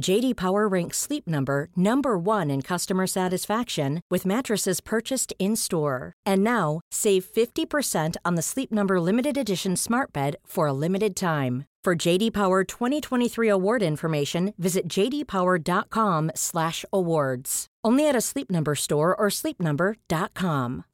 [0.00, 6.14] JD Power ranks Sleep Number number 1 in customer satisfaction with mattresses purchased in-store.
[6.26, 11.14] And now, save 50% on the Sleep Number limited edition Smart Bed for a limited
[11.14, 11.66] time.
[11.84, 17.66] For JD Power 2023 award information, visit jdpower.com/awards.
[17.82, 20.84] Only at a Sleep Number store or sleepnumber.com.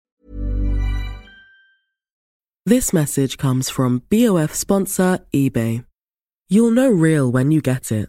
[2.65, 5.85] This message comes from BOF sponsor eBay.
[6.49, 8.09] You'll know real when you get it.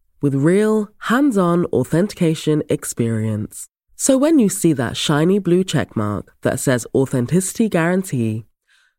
[0.21, 3.67] with real, hands on authentication experience.
[3.95, 8.45] So when you see that shiny blue checkmark that says Authenticity Guarantee,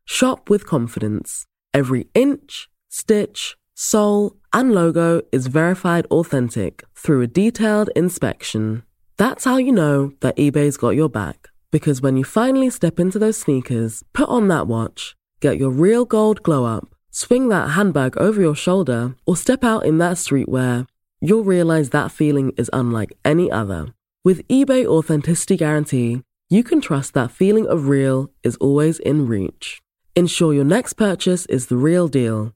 [0.05, 1.45] shop with confidence.
[1.73, 8.83] Every inch, stitch, sole, and logo is verified authentic through a detailed inspection.
[9.17, 11.49] That's how you know that eBay's got your back.
[11.71, 16.05] Because when you finally step into those sneakers, put on that watch, get your real
[16.05, 20.85] gold glow up, swing that handbag over your shoulder, or step out in that streetwear,
[21.23, 23.93] you'll realize that feeling is unlike any other.
[24.25, 29.81] With eBay Authenticity Guarantee, you can trust that feeling of real is always in reach.
[30.15, 32.51] Ensure your next purchase is the real deal.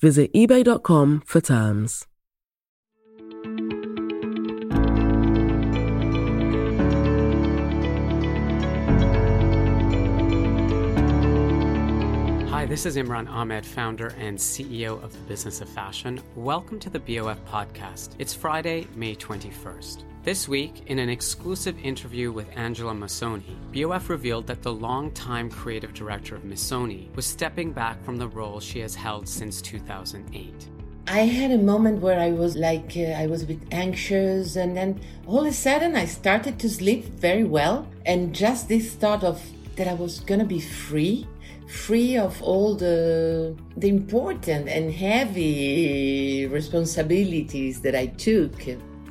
[0.00, 2.06] Visit eBay.com for terms.
[12.64, 16.18] Hi, this is Imran Ahmed, founder and CEO of the Business of Fashion.
[16.34, 18.12] Welcome to the BOF podcast.
[18.18, 20.04] It's Friday, May 21st.
[20.22, 25.92] This week, in an exclusive interview with Angela Missoni, BOF revealed that the longtime creative
[25.92, 30.70] director of Missoni was stepping back from the role she has held since 2008.
[31.06, 34.74] I had a moment where I was like, uh, I was a bit anxious, and
[34.74, 37.86] then all of a sudden I started to sleep very well.
[38.06, 39.42] And just this thought of
[39.76, 41.26] that I was gonna be free
[41.66, 48.54] free of all the the important and heavy responsibilities that I took.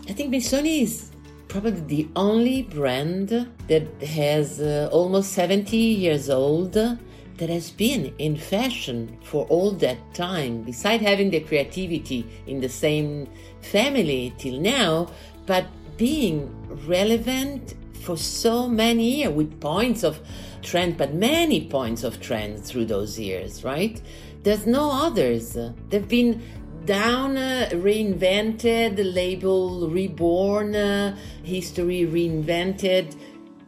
[0.10, 1.12] I think Missoni is
[1.48, 3.30] probably the only brand
[3.68, 9.98] that has uh, almost 70 years old that has been in fashion for all that
[10.14, 13.28] time, beside having the creativity in the same
[13.62, 15.08] family till now,
[15.46, 15.66] but
[15.98, 16.50] being
[16.88, 20.20] relevant for so many years with points of
[20.62, 24.02] trend, but many points of trend through those years, right?
[24.44, 25.58] There's no others.
[25.90, 26.42] They've been
[26.86, 33.16] down, uh, reinvented, label reborn, uh, history reinvented.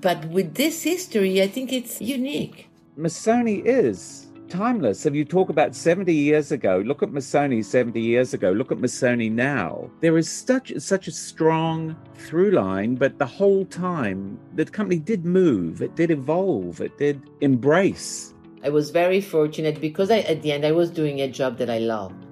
[0.02, 2.70] But with this history, I think it's unique.
[2.98, 5.06] Missoni is timeless.
[5.06, 8.78] If you talk about 70 years ago, look at Missoni 70 years ago, look at
[8.78, 9.90] Missoni now.
[10.02, 15.26] There is such such a strong through line, but the whole time the company did
[15.26, 18.34] move, it did evolve, it did embrace.
[18.64, 21.70] I was very fortunate because I, at the end I was doing a job that
[21.70, 22.26] I loved.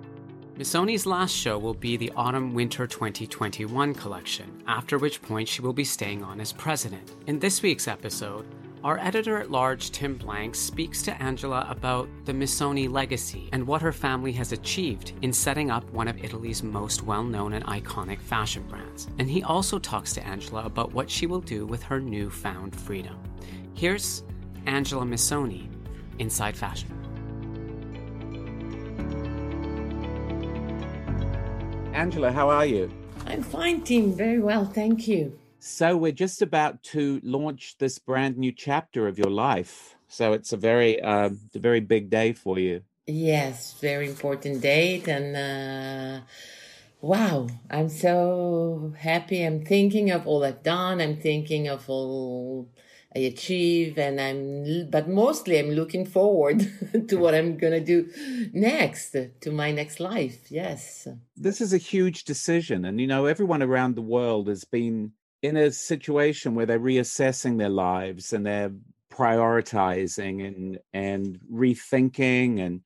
[0.57, 5.73] Missoni's last show will be the Autumn Winter 2021 collection, after which point she will
[5.73, 7.11] be staying on as president.
[7.25, 8.45] In this week's episode,
[8.83, 13.81] our editor at large, Tim Blanks, speaks to Angela about the Missoni legacy and what
[13.81, 18.19] her family has achieved in setting up one of Italy's most well known and iconic
[18.19, 19.07] fashion brands.
[19.19, 23.17] And he also talks to Angela about what she will do with her newfound freedom.
[23.73, 24.23] Here's
[24.65, 25.69] Angela Missoni,
[26.19, 26.89] Inside Fashion.
[31.93, 32.91] Angela, how are you?
[33.27, 34.13] I'm fine, Tim.
[34.13, 35.39] Very well, thank you.
[35.65, 39.95] So, we're just about to launch this brand new chapter of your life.
[40.09, 42.81] So, it's a very, uh, it's a very big day for you.
[43.07, 46.25] Yes, very important date, and uh,
[46.99, 49.41] wow, I'm so happy.
[49.41, 50.99] I'm thinking of all I've done.
[50.99, 52.67] I'm thinking of all
[53.15, 56.59] I achieve, and I'm, but mostly I'm looking forward
[57.07, 58.09] to what I'm gonna do
[58.51, 60.51] next, to my next life.
[60.51, 61.07] Yes.
[61.37, 65.13] This is a huge decision, and you know, everyone around the world has been
[65.43, 68.71] in a situation where they're reassessing their lives and they're
[69.11, 72.81] prioritizing and and rethinking and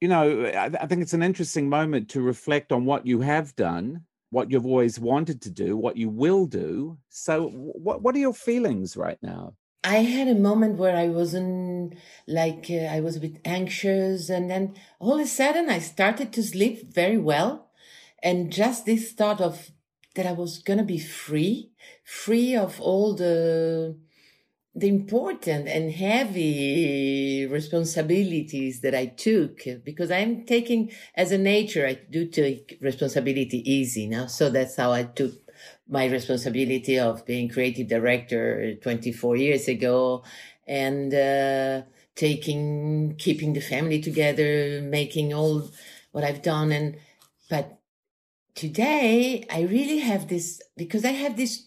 [0.00, 3.56] you know I, I think it's an interesting moment to reflect on what you have
[3.56, 6.98] done what you've always wanted to do, what you will do.
[7.08, 9.54] So, what what are your feelings right now?
[9.84, 11.94] I had a moment where I wasn't
[12.26, 16.32] like uh, I was a bit anxious, and then all of a sudden I started
[16.32, 17.70] to sleep very well,
[18.22, 19.70] and just this thought of
[20.16, 21.70] that I was gonna be free,
[22.04, 23.96] free of all the
[24.74, 31.94] the important and heavy responsibilities that I took because I'm taking as a nature, I
[31.94, 34.26] do take responsibility easy now.
[34.26, 35.32] So that's how I took
[35.88, 40.22] my responsibility of being creative director 24 years ago
[40.66, 41.82] and, uh,
[42.14, 45.70] taking, keeping the family together, making all
[46.12, 46.70] what I've done.
[46.72, 46.96] And,
[47.48, 47.75] but
[48.56, 51.64] today I really have this because I have this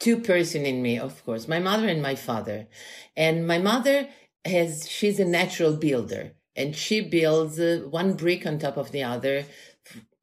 [0.00, 2.68] two person in me, of course, my mother and my father.
[3.16, 4.08] And my mother
[4.44, 9.02] has, she's a natural builder and she builds uh, one brick on top of the
[9.02, 9.44] other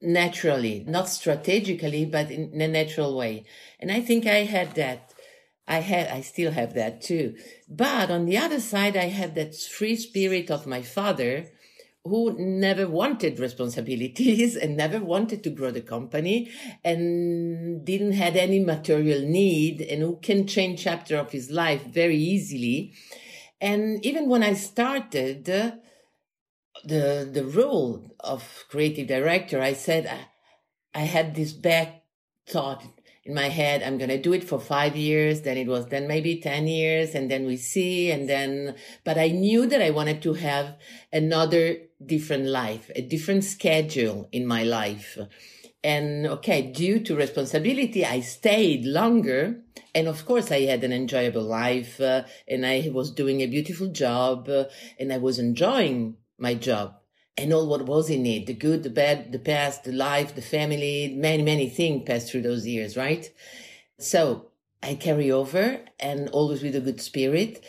[0.01, 3.45] naturally, not strategically, but in a natural way.
[3.80, 5.13] And I think I had that.
[5.68, 7.36] I had, I still have that too.
[7.68, 11.45] But on the other side, I had that free spirit of my father
[12.04, 16.50] who never wanted responsibilities and never wanted to grow the company
[16.84, 22.18] and didn't had any material need and who can change chapter of his life very
[22.18, 22.94] easily.
[23.62, 25.72] And even when I started uh,
[26.86, 32.04] the, the role of creative director, I said, I, I had this back
[32.48, 32.84] thought
[33.25, 35.42] in my head, I'm going to do it for five years.
[35.42, 38.12] Then it was then maybe 10 years and then we see.
[38.12, 40.77] And then, but I knew that I wanted to have
[41.12, 45.18] another different life, a different schedule in my life.
[45.83, 49.62] And okay, due to responsibility, I stayed longer.
[49.95, 53.88] And of course, I had an enjoyable life uh, and I was doing a beautiful
[53.88, 54.66] job uh,
[55.00, 56.99] and I was enjoying my job
[57.40, 60.42] and all what was in it the good, the bad, the past, the life, the
[60.42, 63.32] family, many, many things passed through those years, right?
[63.98, 64.48] So
[64.84, 67.64] I carry over and always with a good spirit.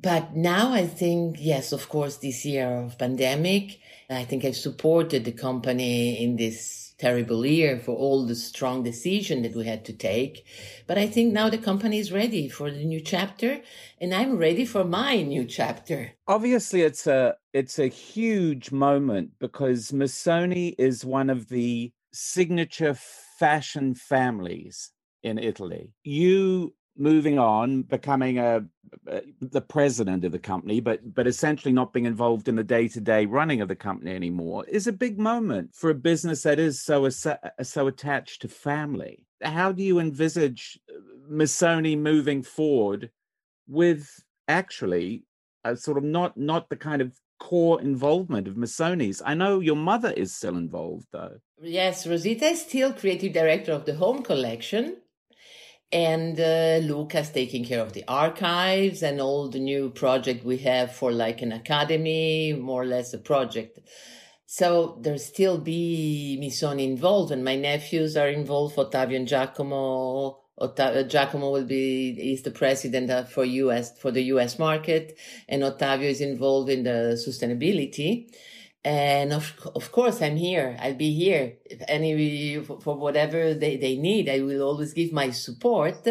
[0.00, 3.80] But now I think, yes, of course, this year of pandemic,
[4.10, 9.42] I think I've supported the company in this terrible year for all the strong decision
[9.42, 10.44] that we had to take.
[10.86, 13.60] But I think now the company is ready for the new chapter
[14.00, 16.12] and I'm ready for my new chapter.
[16.28, 22.94] Obviously it's a it's a huge moment because Missoni is one of the signature
[23.38, 24.92] fashion families
[25.22, 25.90] in Italy.
[26.04, 28.64] You moving on, becoming a,
[29.06, 32.88] a, the president of the company, but but essentially not being involved in the day
[32.88, 36.58] to day running of the company anymore, is a big moment for a business that
[36.58, 39.24] is so so attached to family.
[39.42, 43.10] How do you envisage uh, Missoni moving forward
[43.66, 45.24] with actually
[45.64, 49.20] a sort of not not the kind of core involvement of Missoni's.
[49.24, 51.38] I know your mother is still involved though.
[51.60, 54.98] Yes, Rosita is still creative director of the home collection
[55.94, 60.92] and uh, Luca's taking care of the archives and all the new project we have
[60.92, 63.78] for like an academy, more or less a project.
[64.44, 68.76] So there still be Missoni involved, and my nephews are involved.
[68.76, 70.40] Ottavio and Giacomo.
[70.60, 75.16] Ottavio, uh, Giacomo will be is the president for US for the US market,
[75.48, 78.26] and Ottavio is involved in the sustainability
[78.84, 80.76] and of, of course i'm here.
[80.80, 81.54] I'll be here.
[81.64, 86.06] If any for whatever they, they need i will always give my support.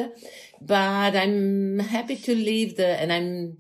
[0.62, 3.58] But i'm happy to leave the and i'm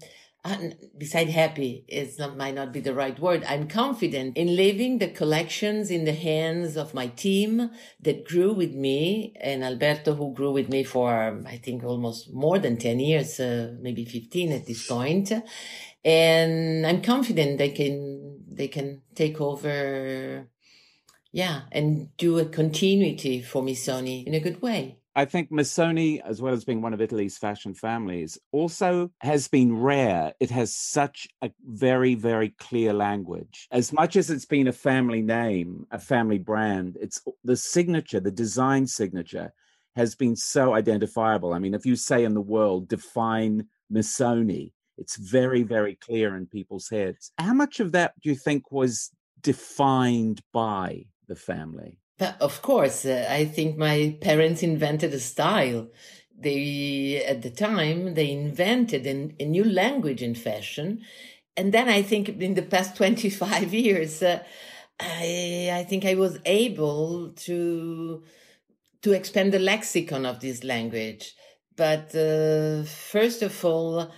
[0.97, 3.45] beside happy is might not be the right word.
[3.47, 8.73] I'm confident in leaving the collections in the hands of my team that grew with
[8.73, 13.39] me and alberto who grew with me for i think almost more than 10 years
[13.39, 15.31] uh, maybe 15 at this point
[16.05, 20.47] and I'm confident they can they can take over,
[21.31, 24.97] yeah, and do a continuity for Missoni in a good way.
[25.15, 29.77] I think Missoni, as well as being one of Italy's fashion families, also has been
[29.79, 30.33] rare.
[30.39, 33.67] It has such a very, very clear language.
[33.71, 38.31] As much as it's been a family name, a family brand, it's the signature, the
[38.31, 39.53] design signature
[39.95, 41.53] has been so identifiable.
[41.53, 46.45] I mean, if you say in the world, define Missoni, it's very, very clear in
[46.45, 47.31] people's heads.
[47.37, 51.97] How much of that do you think was defined by the family?
[52.39, 55.87] Of course, uh, I think my parents invented a style.
[56.37, 61.01] They, at the time, they invented an, a new language in fashion.
[61.57, 64.43] And then I think in the past 25 years, uh,
[64.99, 68.23] I, I think I was able to,
[69.01, 71.35] to expand the lexicon of this language.
[71.75, 74.11] But uh, first of all,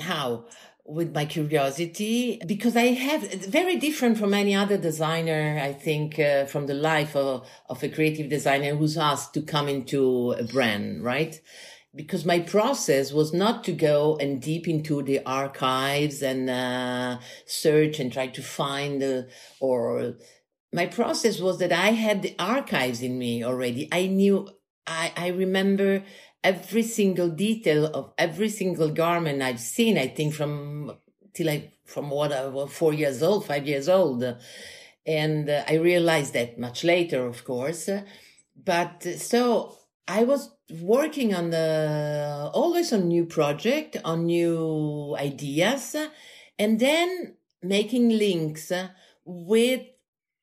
[0.00, 0.46] how?
[0.86, 5.58] with my curiosity because I have very different from any other designer.
[5.62, 9.68] I think uh, from the life of, of a creative designer who's asked to come
[9.68, 11.40] into a brand, right?
[11.94, 17.98] Because my process was not to go and deep into the archives and uh, search
[17.98, 19.22] and try to find uh,
[19.60, 20.16] or
[20.72, 23.88] my process was that I had the archives in me already.
[23.92, 24.50] I knew
[24.86, 26.02] I, I remember
[26.44, 30.92] every single detail of every single garment I've seen, I think from
[31.32, 34.22] till I, from what I was four years old, five years old.
[35.06, 37.88] And uh, I realized that much later, of course.
[38.62, 45.96] But uh, so I was working on the, always on new project, on new ideas,
[46.58, 48.70] and then making links
[49.24, 49.82] with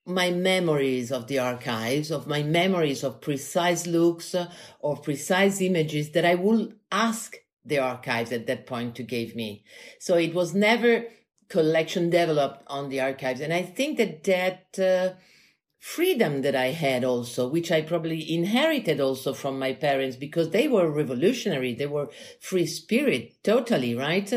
[0.06, 6.12] my memories of the archives, of my memories of precise looks uh, or precise images
[6.12, 9.64] that I will ask the archives at that point to give me.
[10.00, 11.06] So it was never
[11.50, 13.42] collection developed on the archives.
[13.42, 15.16] And I think that that uh,
[15.78, 20.68] freedom that I had also, which I probably inherited also from my parents because they
[20.68, 21.76] were revolutionary.
[21.76, 24.32] They were free spirit, totally, right?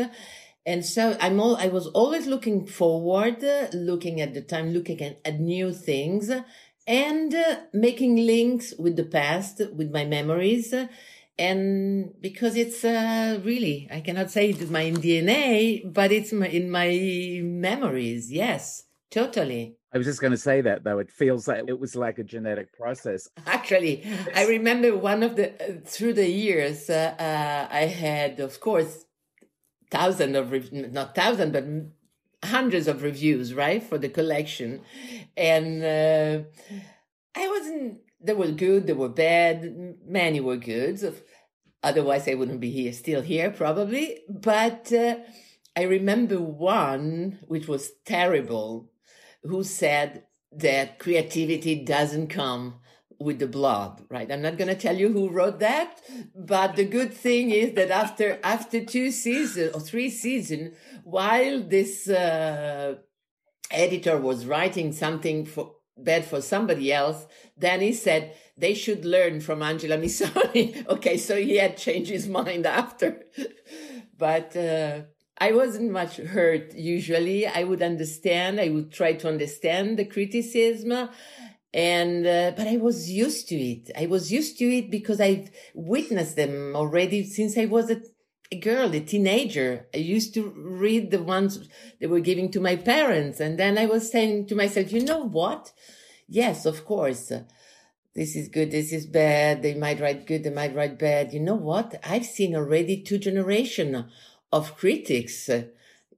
[0.65, 5.01] And so I'm all, I was always looking forward, uh, looking at the time, looking
[5.01, 6.31] at, at new things
[6.87, 10.73] and uh, making links with the past, with my memories.
[11.37, 16.71] and because it's uh, really, I cannot say it's my DNA, but it's my, in
[16.71, 18.31] my memories.
[18.31, 19.75] Yes, totally.
[19.93, 20.99] I was just going to say that though.
[20.99, 23.29] It feels like it was like a genetic process.
[23.45, 24.03] Actually,
[24.35, 29.04] I remember one of the, uh, through the years, uh, uh, I had, of course,
[29.95, 31.65] thousand of not thousands but
[32.49, 34.81] hundreds of reviews right for the collection.
[35.37, 36.35] And uh,
[37.35, 39.57] i wasn't they were good they were bad
[40.05, 40.95] many were good.
[41.89, 44.05] Otherwise i wouldn't be here still here probably.
[44.29, 45.15] But uh,
[45.75, 48.91] i remember one which was terrible
[49.43, 52.79] who said that creativity doesn't come
[53.19, 54.31] with the blood, right?
[54.31, 56.01] I'm not going to tell you who wrote that,
[56.35, 62.09] but the good thing is that after after two seasons or three seasons, while this
[62.09, 62.95] uh,
[63.71, 67.25] editor was writing something for bad for somebody else,
[67.57, 70.87] then he said they should learn from Angela Missoni.
[70.89, 73.23] okay, so he had changed his mind after,
[74.17, 74.55] but.
[74.55, 75.01] Uh,
[75.37, 77.45] I wasn't much hurt usually.
[77.45, 78.57] I would understand.
[78.57, 81.09] I would try to understand the criticism
[81.75, 83.91] and uh, but i was used to it.
[83.99, 88.01] I was used to it because i've witnessed them already since i was a,
[88.51, 89.85] a, girl a teenager.
[89.93, 91.67] I used to read the ones
[91.99, 93.39] they were giving to my parents.
[93.41, 95.73] And then i was saying to myself you know what?
[96.27, 97.31] Yes of course.
[98.15, 98.71] This is good.
[98.71, 99.61] This is bad.
[99.61, 100.45] They might write good.
[100.45, 101.33] They might write bad.
[101.33, 101.99] You know what?
[102.01, 104.05] I've seen already two generation
[104.53, 105.49] of critics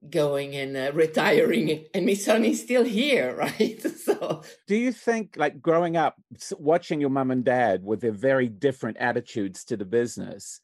[0.10, 3.82] going and uh, retiring and my son is still here right?
[3.98, 6.16] So do you think like growing up
[6.58, 10.62] watching your mum and dad with their very different attitudes to the business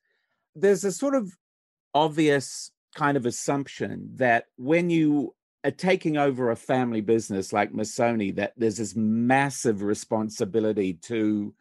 [0.56, 1.32] there's a sort of
[1.94, 8.36] obvious kind of assumption that when you are taking over a family business like Missoni
[8.36, 11.54] that there's this massive responsibility to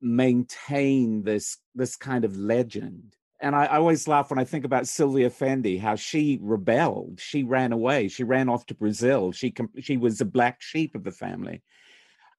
[0.00, 4.88] maintain this this kind of legend and I, I, always laugh when I think about
[4.88, 7.20] Silvia Fendi, how she rebelled.
[7.20, 8.08] She ran away.
[8.08, 9.32] She ran off to Brazil.
[9.32, 11.62] She she was the black sheep of the family,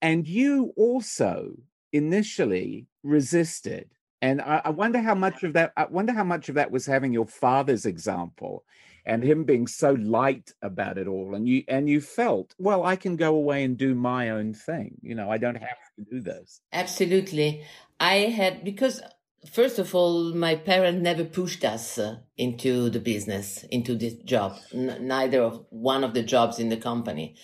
[0.02, 1.54] and you also
[1.94, 3.90] initially resisted.
[4.22, 5.72] And I, I wonder how much of that.
[5.78, 8.66] I wonder how much of that was having your father's example,
[9.06, 11.34] and him being so light about it all.
[11.34, 14.98] And you and you felt, well, I can go away and do my own thing.
[15.02, 16.60] You know, I don't have to do this.
[16.74, 17.64] Absolutely,
[18.02, 19.02] I had because
[19.46, 24.58] First of all, my parents never pushed us uh, into the business, into this job,
[24.74, 27.36] N- neither of one of the jobs in the company.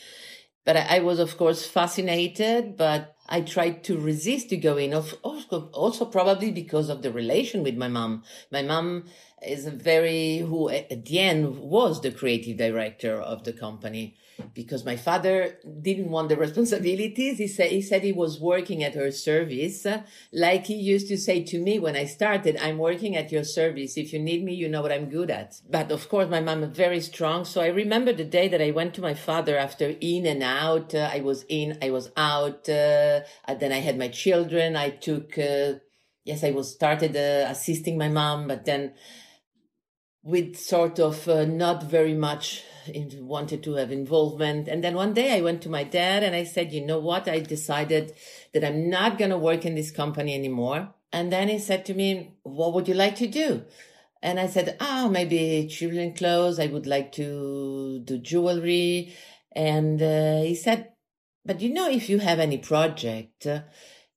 [0.65, 4.93] But I, I was, of course, fascinated, but I tried to resist to go in.
[4.93, 8.23] Of Also, probably because of the relation with my mom.
[8.51, 9.05] My mom
[9.47, 14.15] is a very, who at the end was the creative director of the company
[14.53, 17.37] because my father didn't want the responsibilities.
[17.37, 19.85] He said, he said he was working at her service.
[20.31, 23.97] like he used to say to me when I started, I'm working at your service.
[23.97, 25.61] If you need me, you know what I'm good at.
[25.69, 27.45] But of course, my mom is very strong.
[27.45, 30.93] So I remember the day that I went to my father after in and out.
[30.93, 32.67] Uh, I was in, I was out.
[32.67, 33.21] Uh,
[33.59, 34.75] then I had my children.
[34.75, 35.73] I took, uh,
[36.23, 38.93] yes, I was started uh, assisting my mom, but then
[40.25, 42.63] with sort of uh, not very much
[43.19, 44.67] wanted to have involvement.
[44.67, 47.27] And then one day I went to my dad and I said, you know what?
[47.27, 48.13] I decided
[48.53, 50.93] that I'm not going to work in this company anymore.
[51.13, 53.65] And then he said to me, what would you like to do?
[54.23, 56.59] And I said, oh, maybe children clothes.
[56.59, 59.15] I would like to do jewelry.
[59.51, 60.89] And uh, he said,
[61.45, 63.61] but you know, if you have any project, uh,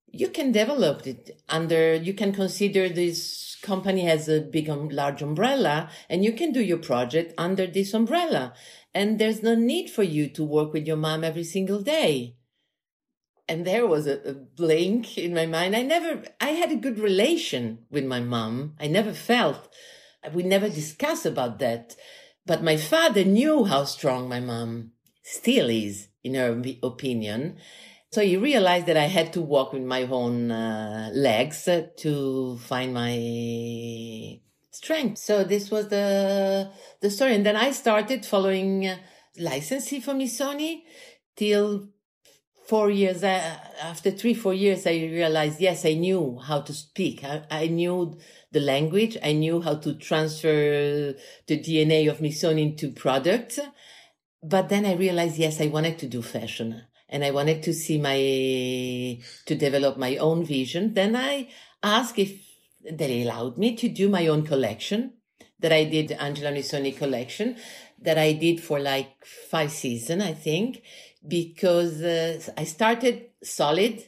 [0.07, 5.23] you can develop it under, you can consider this company has a big, um, large
[5.23, 8.55] umbrella and you can do your project under this umbrella.
[8.95, 12.37] And there's no need for you to work with your mom every single day.
[13.49, 15.75] And there was a, a blink in my mind.
[15.75, 18.75] I never, I had a good relation with my mom.
[18.79, 19.73] I never felt,
[20.33, 21.97] we never discussed about that.
[22.45, 27.59] But my father knew how strong my mom still is, in her opinion.
[28.11, 32.95] So you realized that I had to walk with my own uh, legs to find
[32.95, 35.19] my strength.
[35.19, 36.71] So this was the
[37.03, 38.97] the story, and then I started following uh,
[39.39, 40.85] licensing for Missoni
[41.37, 41.89] till
[42.69, 47.25] four years uh, after three four years i realized yes i knew how to speak.
[47.25, 48.19] I, I, knew
[48.53, 49.17] the language.
[49.23, 51.15] I knew how to transfer
[51.47, 53.59] the dna of missoni into products.
[54.43, 57.99] But then i realized yes i wanted to do fashion and I wanted to see
[57.99, 58.19] my,
[59.47, 60.95] to develop my own vision.
[60.95, 61.49] Then I
[61.83, 62.33] asked if
[62.91, 65.15] they allowed me to do my own collection
[65.61, 67.57] that I did Angela Missoni collection
[68.01, 70.83] that I did for like five seasons, I think,
[71.27, 74.05] because uh, I started solid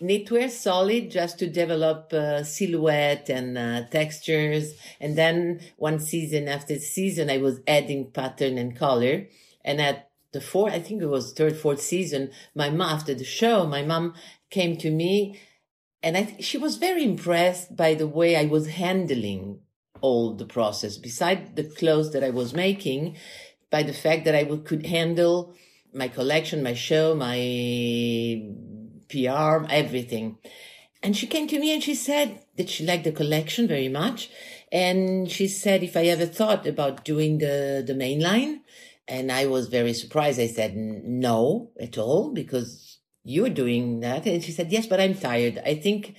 [0.00, 4.74] knitwear solid just to develop uh, silhouette and uh, textures.
[5.00, 9.26] And then one season after season, I was adding pattern and color.
[9.64, 10.05] And at
[10.36, 13.82] the fourth, I think it was third, fourth season, my mom, after the show, my
[13.82, 14.14] mom
[14.50, 15.40] came to me
[16.02, 19.60] and I, she was very impressed by the way I was handling
[20.02, 23.16] all the process, beside the clothes that I was making,
[23.70, 25.54] by the fact that I could handle
[25.94, 27.38] my collection, my show, my
[29.08, 30.36] PR, everything.
[31.02, 34.30] And she came to me and she said that she liked the collection very much.
[34.70, 38.60] And she said if I ever thought about doing the, the main line,
[39.08, 40.40] and I was very surprised.
[40.40, 44.26] I said, no, at all, because you're doing that.
[44.26, 45.60] And she said, yes, but I'm tired.
[45.64, 46.16] I think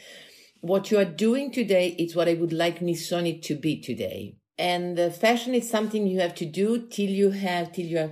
[0.62, 4.38] what you are doing today is what I would like Missoni to be today.
[4.58, 8.12] And uh, fashion is something you have to do till you have, till you're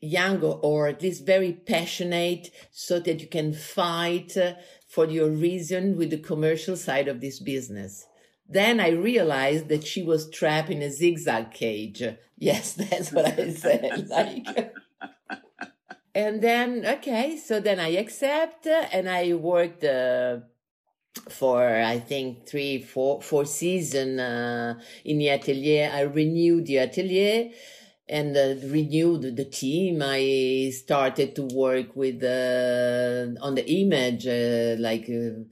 [0.00, 4.54] young or, or at least very passionate so that you can fight uh,
[4.88, 8.06] for your reason with the commercial side of this business.
[8.48, 12.02] Then I realized that she was trapped in a zigzag cage.
[12.40, 14.06] Yes, that's what I said.
[14.10, 14.46] like,
[16.14, 20.38] and then, okay, so then I accept and I worked uh,
[21.28, 25.90] for, I think, three, four, four season uh, in the atelier.
[25.92, 27.50] I renewed the atelier
[28.08, 30.00] and uh, renewed the team.
[30.02, 35.42] I started to work with uh, on the image, uh, like uh,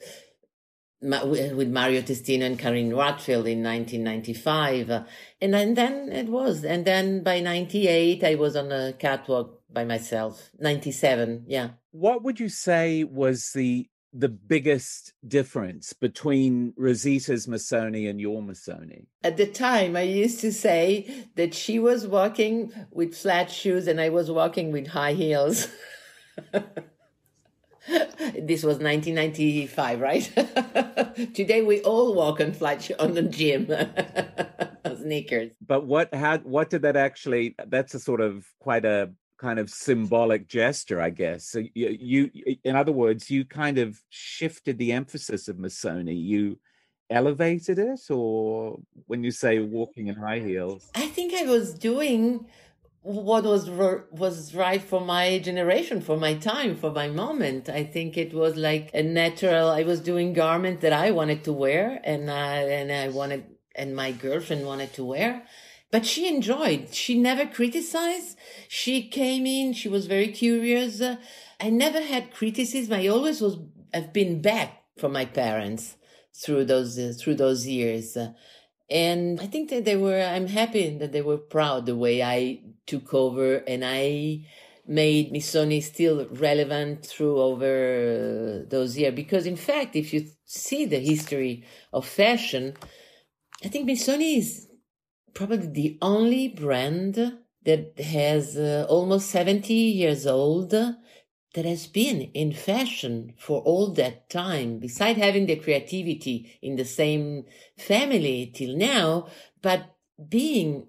[1.03, 4.91] with Mario Testino and Carine Roitfeld in 1995.
[5.41, 6.65] and, and then it was.
[6.65, 10.51] And then by 98, I was on a catwalk by myself.
[10.59, 11.71] 97, yeah.
[11.93, 19.07] What would you say was the the biggest difference between Rosita's Missoni and your Missoni?
[19.23, 24.01] At the time, I used to say that she was walking with flat shoes and
[24.01, 25.69] I was walking with high heels.
[28.39, 30.33] this was 1995, right?
[31.35, 33.67] Today we all walk on flat on the gym
[34.99, 35.53] sneakers.
[35.65, 37.55] But what had what did that actually?
[37.67, 41.47] That's a sort of quite a kind of symbolic gesture, I guess.
[41.47, 46.21] So you, you in other words, you kind of shifted the emphasis of Missoni.
[46.21, 46.59] You
[47.09, 52.47] elevated it, or when you say walking in high heels, I think I was doing
[53.07, 57.69] what was was right for my generation, for my time, for my moment.
[57.69, 59.69] I think it was like a natural.
[59.69, 63.45] I was doing garment that I wanted to wear, and I and I wanted,
[63.77, 65.45] and my girlfriend wanted to wear.
[65.93, 66.93] But she enjoyed.
[66.93, 68.37] She never criticized.
[68.67, 69.73] She came in.
[69.73, 71.01] She was very curious.
[71.61, 72.93] I never had criticism.
[72.93, 73.59] I always was.
[73.95, 75.97] I've been back from my parents
[76.35, 78.19] through those uh, through those years.
[78.89, 82.61] And I think that they were, I'm happy that they were proud the way I
[82.87, 84.47] took over and I
[84.87, 89.15] made Missoni still relevant through over uh, those years.
[89.15, 92.75] Because in fact, if you see the history of fashion,
[93.65, 94.69] I think Missoni is
[95.35, 97.17] probably the only brand
[97.65, 100.73] that has uh, almost 70 years old
[101.57, 106.85] that has been in fashion for all that time, beside having the creativity in the
[106.85, 107.47] same
[107.79, 109.27] family till now,
[109.63, 109.97] but
[110.29, 110.87] being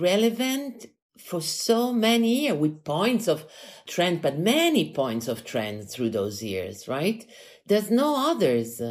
[0.00, 3.46] relevant for so many years with points of
[3.86, 7.24] trend, but many points of trend through those years, right?
[7.66, 8.82] There's no others.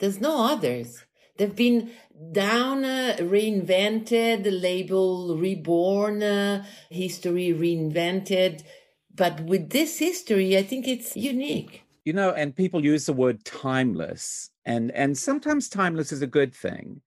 [0.00, 1.02] There's no others.
[1.38, 1.92] They've been
[2.32, 8.62] down, uh, reinvented, label reborn, uh, history reinvented,
[9.20, 11.84] but with this history, I think it's unique.
[12.06, 16.54] You know, and people use the word timeless, and and sometimes timeless is a good
[16.54, 17.02] thing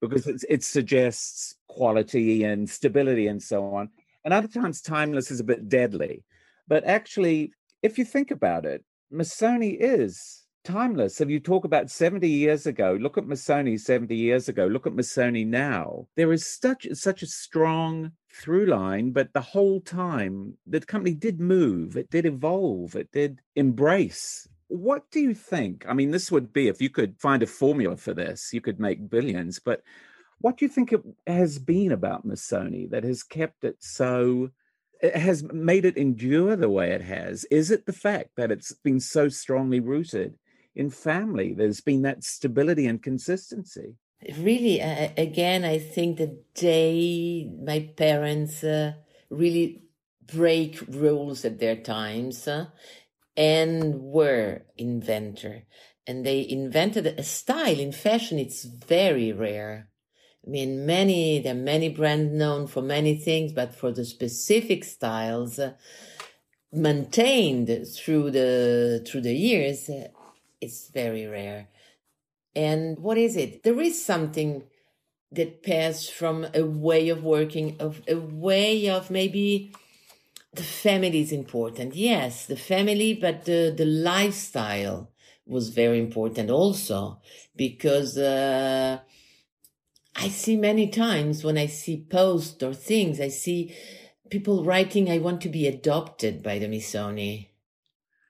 [0.00, 3.90] because it, it suggests quality and stability and so on.
[4.24, 6.24] And other times, timeless is a bit deadly.
[6.68, 7.52] But actually,
[7.82, 11.20] if you think about it, Missoni is timeless.
[11.20, 14.94] If you talk about 70 years ago, look at Missoni 70 years ago, look at
[14.94, 16.06] Missoni now.
[16.16, 21.40] There is such such a strong through line, but the whole time the company did
[21.40, 24.48] move, it did evolve, it did embrace.
[24.68, 25.84] What do you think?
[25.88, 28.78] I mean, this would be if you could find a formula for this, you could
[28.78, 29.82] make billions, but
[30.40, 34.50] what do you think it has been about Missoni that has kept it so
[35.02, 37.44] it has made it endure the way it has?
[37.50, 40.34] Is it the fact that it's been so strongly rooted
[40.78, 41.52] in family.
[41.52, 43.96] There's been that stability and consistency.
[44.36, 48.94] Really, uh, again, I think the day my parents uh,
[49.30, 49.84] really
[50.26, 52.66] break rules at their times uh,
[53.36, 55.62] and were inventor.
[56.06, 58.38] And they invented a style in fashion.
[58.38, 59.88] It's very rare.
[60.44, 64.84] I mean, many, there are many brands known for many things, but for the specific
[64.84, 65.74] styles, uh,
[66.72, 70.08] maintained through the through the years uh,
[70.60, 71.68] it's very rare.
[72.58, 73.62] And what is it?
[73.62, 74.64] There is something
[75.30, 79.72] that passed from a way of working, of a way of maybe
[80.52, 81.94] the family is important.
[81.94, 85.12] Yes, the family, but the, the lifestyle
[85.46, 87.20] was very important also
[87.54, 88.98] because, uh,
[90.16, 93.72] I see many times when I see posts or things, I see
[94.30, 97.50] people writing, I want to be adopted by the Missoni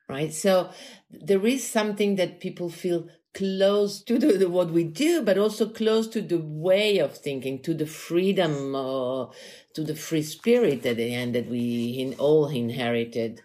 [0.08, 0.32] right?
[0.32, 0.70] So
[1.10, 5.68] there is something that people feel close to the, the, what we do, but also
[5.68, 9.26] close to the way of thinking, to the freedom, uh,
[9.74, 13.40] to the free spirit at the end that we in, all inherited.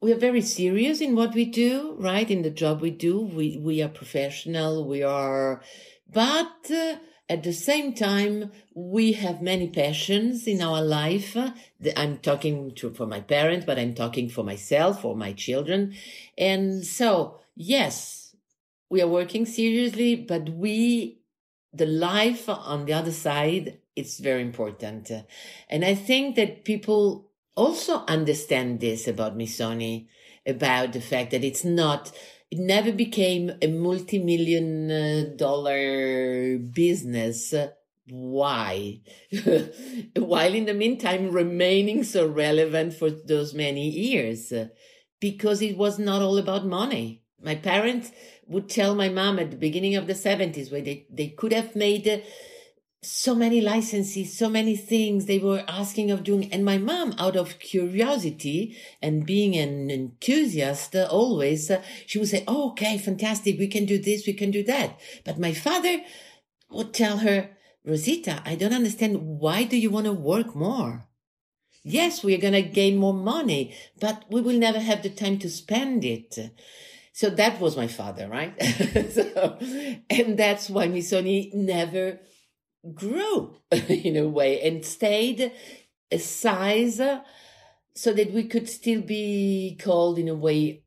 [0.00, 2.30] We are very serious in what we do, right?
[2.30, 4.86] In the job we do, we we are professional.
[4.86, 5.62] We are,
[6.10, 6.70] but.
[6.70, 11.34] Uh, at the same time, we have many passions in our life.
[11.96, 15.94] I'm talking to, for my parents, but I'm talking for myself, for my children.
[16.36, 18.23] And so, yes,
[18.94, 21.18] we are working seriously, but we,
[21.72, 25.10] the life on the other side, it's very important.
[25.68, 30.06] And I think that people also understand this about Missoni,
[30.46, 32.12] about the fact that it's not
[32.52, 37.52] it never became a multi-million uh, dollar business.
[38.08, 39.00] Why?
[40.16, 44.52] While in the meantime remaining so relevant for those many years.
[45.20, 47.23] Because it was not all about money.
[47.44, 48.10] My parents
[48.46, 51.76] would tell my mom at the beginning of the 70s where they, they could have
[51.76, 52.24] made
[53.02, 56.50] so many licenses, so many things they were asking of doing.
[56.52, 62.28] And my mom, out of curiosity and being an enthusiast uh, always, uh, she would
[62.28, 63.58] say, Oh, okay, fantastic.
[63.58, 64.26] We can do this.
[64.26, 64.98] We can do that.
[65.24, 66.02] But my father
[66.70, 67.50] would tell her,
[67.84, 69.38] Rosita, I don't understand.
[69.38, 71.06] Why do you want to work more?
[71.82, 75.50] Yes, we're going to gain more money, but we will never have the time to
[75.50, 76.38] spend it.
[77.14, 78.60] So that was my father, right?
[79.12, 79.56] so,
[80.10, 82.18] and that's why Missoni never
[82.92, 85.52] grew in a way and stayed
[86.10, 87.20] a size uh,
[87.94, 90.82] so that we could still be called in a way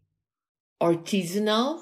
[0.83, 1.81] artisanal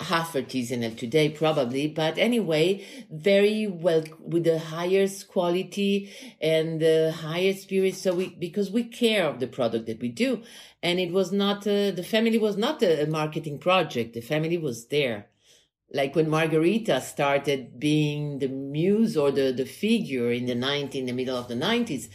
[0.00, 1.86] half artisanal today probably.
[1.86, 6.10] But anyway very well with the highest quality
[6.40, 7.94] and the highest spirit.
[7.94, 10.42] So we because we care of the product that we do.
[10.82, 14.14] And it was not uh, the family was not a, a marketing project.
[14.14, 15.26] The family was there.
[15.92, 21.06] Like when margherita started being the muse or the, the figure in the 90, in
[21.06, 22.08] the middle of the 90s,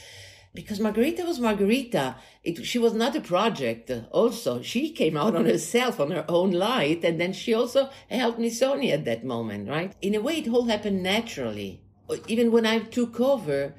[0.56, 2.16] because Margherita was Margherita.
[2.44, 3.92] It, she was not a project.
[4.12, 8.40] Also, she came out on herself, on her own light, and then she also helped
[8.40, 9.94] Missoni at that moment, right?
[10.02, 11.82] In a way, it all happened naturally.
[12.28, 13.76] Even when I took over,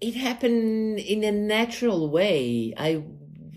[0.00, 2.72] it happened in a natural way.
[2.76, 3.02] I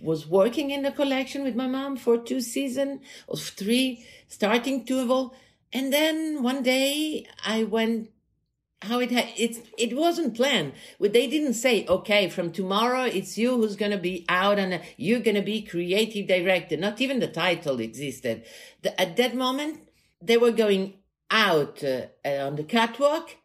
[0.01, 5.01] was working in the collection with my mom for two seasons or three, starting to
[5.01, 5.33] evolve.
[5.71, 8.09] And then one day I went
[8.81, 10.73] how it ha- it's it wasn't planned.
[10.99, 15.41] They didn't say, okay, from tomorrow it's you who's gonna be out and you're gonna
[15.41, 16.77] be creative director.
[16.77, 18.45] Not even the title existed.
[18.81, 19.89] The, at that moment,
[20.21, 20.95] they were going
[21.29, 23.35] out uh, on the catwalk,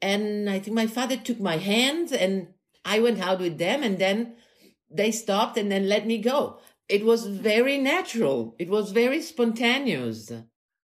[0.00, 2.48] and I think my father took my hand and
[2.84, 4.34] I went out with them, and then
[4.90, 6.58] they stopped and then let me go.
[6.88, 8.54] It was very natural.
[8.58, 10.30] It was very spontaneous.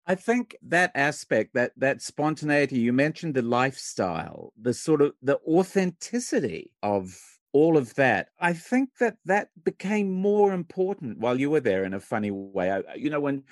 [0.06, 5.39] I think that aspect, that that spontaneity, you mentioned the lifestyle, the sort of the
[5.48, 7.18] authenticity of
[7.54, 8.30] all of that.
[8.39, 12.72] I think that that became more important while you were there in a funny way.
[12.72, 13.44] I, you know, when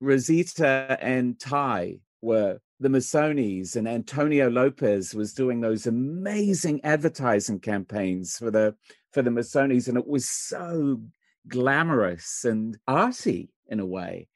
[0.00, 8.38] Rosita and Tai were the Missonis and Antonio Lopez was doing those amazing advertising campaigns
[8.38, 8.74] for the
[9.10, 11.02] for the Missonis, and it was so
[11.48, 14.28] glamorous and arty in a way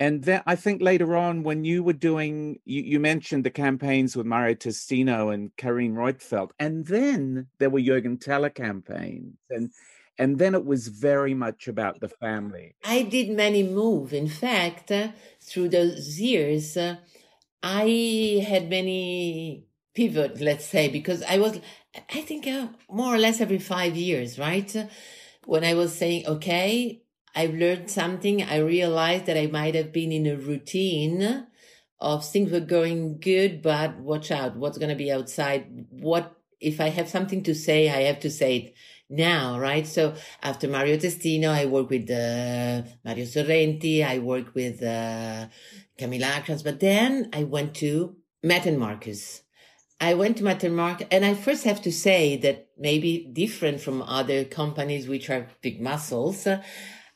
[0.00, 4.16] and then I think later on, when you were doing, you, you, mentioned the campaigns
[4.16, 9.70] with Mario Testino and Carine Roitfeld, and then there were Jürgen Teller campaigns, and
[10.18, 12.74] and then it was very much about the family.
[12.84, 14.12] I did many moves.
[14.12, 15.08] In fact, uh,
[15.40, 16.96] through those years, uh,
[17.62, 21.60] I had many pivot, let's say, because I was,
[21.94, 24.74] I think, uh, more or less every five years, right?
[25.44, 27.02] When I was saying, okay,
[27.38, 28.42] I've learned something.
[28.42, 31.46] I realized that I might have been in a routine
[32.00, 34.56] of things were going good, but watch out.
[34.56, 35.86] What's going to be outside?
[35.90, 37.90] What if I have something to say?
[37.90, 38.74] I have to say it
[39.08, 39.86] now, right?
[39.86, 44.04] So after Mario Testino, I work with uh, Mario Sorrenti.
[44.04, 45.46] I work with uh,
[45.96, 46.64] Camilla Akrans.
[46.64, 49.42] But then I went to Mert and Marcus.
[50.00, 53.80] I went to Mert and Marcus, and I first have to say that maybe different
[53.80, 56.48] from other companies which are big muscles.
[56.48, 56.62] Uh,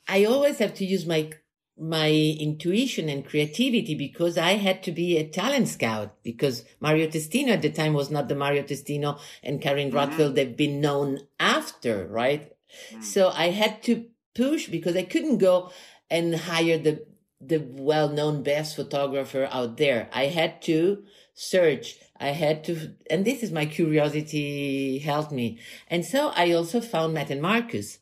[0.08, 1.30] I always have to use my
[1.78, 7.48] my intuition and creativity because I had to be a talent scout because Mario Testino
[7.52, 9.96] at the time was not the Mario Testino and Carine mm-hmm.
[9.96, 12.52] Roitfeld they've been known after, right?
[12.90, 13.02] Mm-hmm.
[13.02, 15.72] So I had to push because I couldn't go
[16.10, 17.06] and hire the
[17.44, 20.08] the well-known best photographer out there.
[20.12, 21.02] I had to
[21.34, 21.98] search.
[22.20, 25.58] I had to, and this is my curiosity helped me.
[25.88, 27.98] And so I also found Mert and Marcus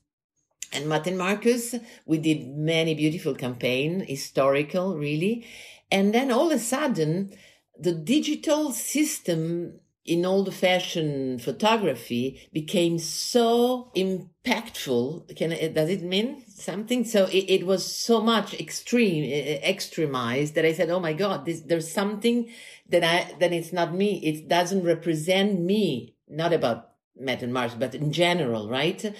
[0.72, 1.74] and Martin Marcus,
[2.06, 5.46] we did many beautiful campaign, historical, really.
[5.90, 7.32] And then all of a sudden,
[7.78, 15.36] the digital system in all the fashion photography became so impactful.
[15.36, 17.04] Can does it mean something?
[17.04, 21.12] So it, it was so much extreme, eh, eh, extremized that I said, "Oh my
[21.12, 22.48] God, this, there's something
[22.88, 24.20] that I that it's not me.
[24.24, 26.16] It doesn't represent me.
[26.28, 29.14] Not about Mert and Mars, but in general, right?"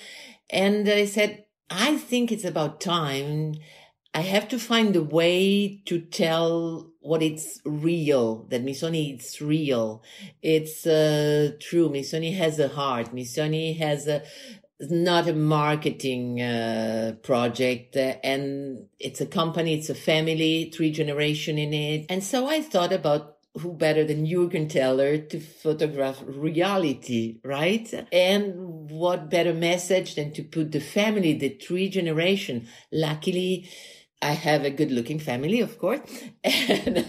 [0.52, 3.54] And I said, I think it's about time.
[4.12, 10.02] I have to find a way to tell what it's real, that Missoni it's real.
[10.42, 11.88] It's uh, true.
[11.88, 13.14] Missoni has a heart.
[13.14, 14.22] Missoni has a,
[14.80, 21.58] not a marketing uh, project uh, and it's a company, it's a family, three generation
[21.58, 22.06] in it.
[22.08, 27.92] And so I thought about who better than Jürgen Teller to photograph reality, right?
[28.12, 32.68] And what better message than to put the family, the three generation.
[32.92, 33.68] Luckily,
[34.22, 36.00] I have a good looking family, of course.
[36.44, 37.06] And,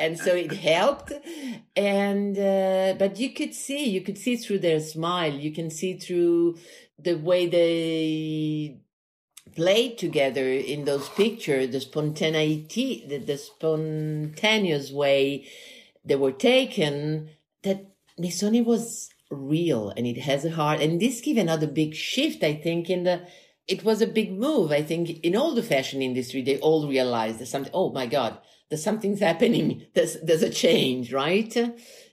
[0.00, 1.12] and so it helped.
[1.74, 5.32] And, uh, but you could see, you could see through their smile.
[5.32, 6.58] You can see through
[6.98, 8.80] the way they
[9.54, 15.48] played together in those pictures, the spontaneity, the, the spontaneous way
[16.08, 17.30] they were taken
[17.62, 20.80] that Missoni was real and it has a heart.
[20.80, 23.26] And this gave another big shift, I think, in the,
[23.66, 24.72] it was a big move.
[24.72, 28.38] I think in all the fashion industry, they all realized something, oh my God,
[28.70, 29.86] there's something's happening.
[29.94, 31.56] There's, there's a change, right?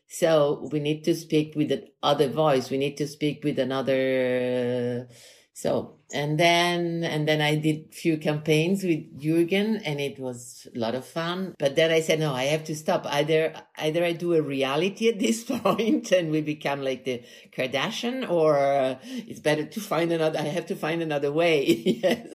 [0.08, 2.70] So we need to speak with the other voice.
[2.70, 5.10] We need to speak with another,
[5.58, 10.78] so, and then, and then I did few campaigns with Jürgen and it was a
[10.78, 11.56] lot of fun.
[11.58, 13.06] But then I said, no, I have to stop.
[13.06, 17.24] Either, either I do a reality at this point and we become like the
[17.56, 21.66] Kardashian or it's better to find another, I have to find another way.
[22.04, 22.35] yes.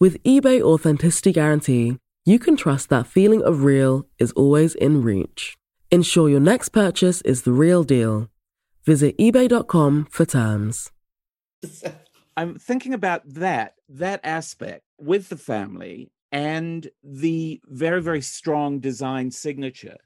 [0.00, 5.58] With eBay Authenticity Guarantee, you can trust that feeling of real is always in reach.
[5.90, 8.30] Ensure your next purchase is the real deal.
[8.86, 10.90] Visit eBay.com for terms.
[12.34, 19.30] I'm thinking about that, that aspect with the family and the very, very strong design
[19.30, 19.98] signature.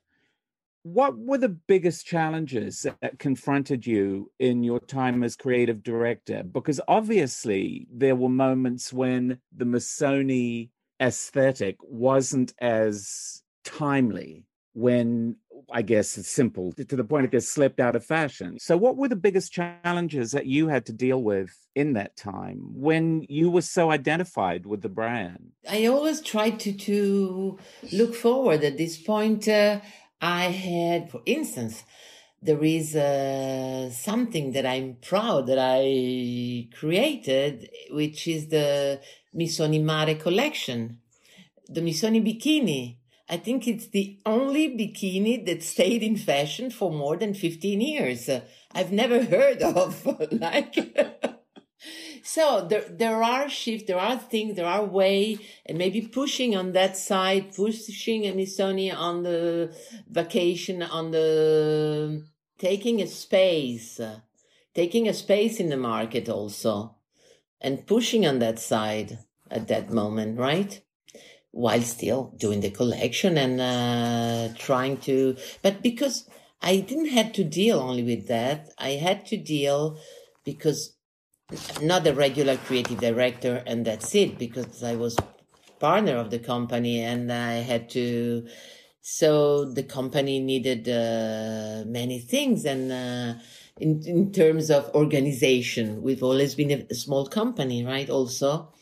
[0.84, 6.42] What were the biggest challenges that confronted you in your time as creative director?
[6.42, 10.68] Because obviously there were moments when the Missoni
[11.00, 14.44] aesthetic wasn't as timely
[14.74, 15.36] when
[15.72, 18.58] I guess it's simple to the point it gets slipped out of fashion.
[18.58, 22.58] So, what were the biggest challenges that you had to deal with in that time
[22.74, 25.52] when you were so identified with the brand?
[25.68, 27.58] I always tried to to
[27.92, 28.64] look forward.
[28.64, 29.80] At this point, uh,
[30.24, 31.84] I had, for instance,
[32.40, 39.00] there is uh, something that I'm proud that I created, which is the
[39.36, 40.98] Missoni Mare collection,
[41.68, 42.96] the Missoni bikini
[43.28, 48.28] I think it's the only bikini that stayed in fashion for more than 15 years.
[48.72, 50.76] I've never heard of like
[52.24, 56.72] so there there are shifts, there are things, there are way, and maybe pushing on
[56.72, 59.76] that side, pushing Missoni on the
[60.08, 62.24] vacation, on the
[62.58, 64.00] taking a space,
[64.74, 66.96] taking a space in the market also,
[67.60, 69.18] and pushing on that side
[69.50, 70.80] at that moment, right?
[71.54, 76.28] while still doing the collection and uh, trying to but because
[76.60, 79.96] i didn't have to deal only with that i had to deal
[80.44, 80.93] because
[81.82, 85.16] not a regular creative director and that's it because i was
[85.78, 88.46] partner of the company and i had to
[89.06, 93.38] so the company needed uh, many things and uh,
[93.80, 98.72] in, in terms of organization we've always been a small company right also.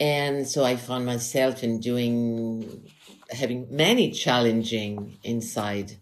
[0.00, 2.88] And so I found myself in doing
[3.30, 5.98] having many challenging inside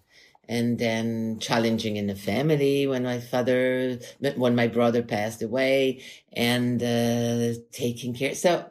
[0.48, 3.98] and then challenging in the family when my father,
[4.36, 6.00] when my brother passed away
[6.32, 8.34] and uh, taking care.
[8.34, 8.70] So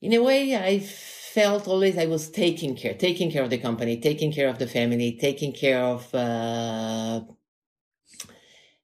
[0.00, 3.98] in a way, I felt always I was taking care, taking care of the company,
[3.98, 7.22] taking care of the family, taking care of, uh,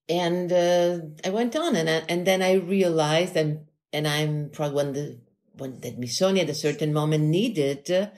[0.08, 4.92] and uh, I went on and, and then I realized and, and I'm probably when
[4.94, 5.18] the,
[5.58, 8.10] when that Missoni at a certain moment needed,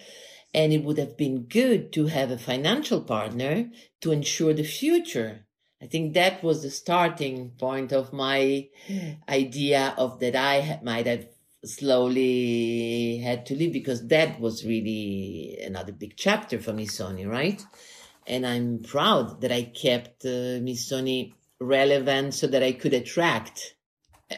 [0.53, 3.70] and it would have been good to have a financial partner
[4.01, 5.46] to ensure the future.
[5.82, 8.68] I think that was the starting point of my
[9.28, 11.26] idea of that I might have
[11.64, 17.62] slowly had to leave because that was really another big chapter for Missoni, right?
[18.26, 23.74] And I'm proud that I kept uh, Missoni relevant so that I could attract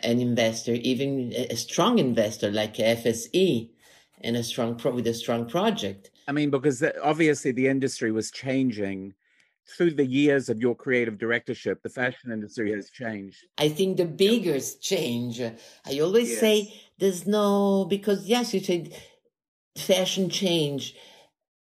[0.02, 3.70] an investor, even a strong investor like FSI,
[4.24, 6.10] and a strong pro- with a strong project.
[6.28, 9.14] I mean, because the, obviously the industry was changing
[9.66, 11.82] through the years of your creative directorship.
[11.82, 13.46] The fashion industry has changed.
[13.58, 15.40] I think the biggest change.
[15.40, 16.40] I always yes.
[16.40, 18.94] say there's no because yes, you said
[19.76, 20.94] fashion change.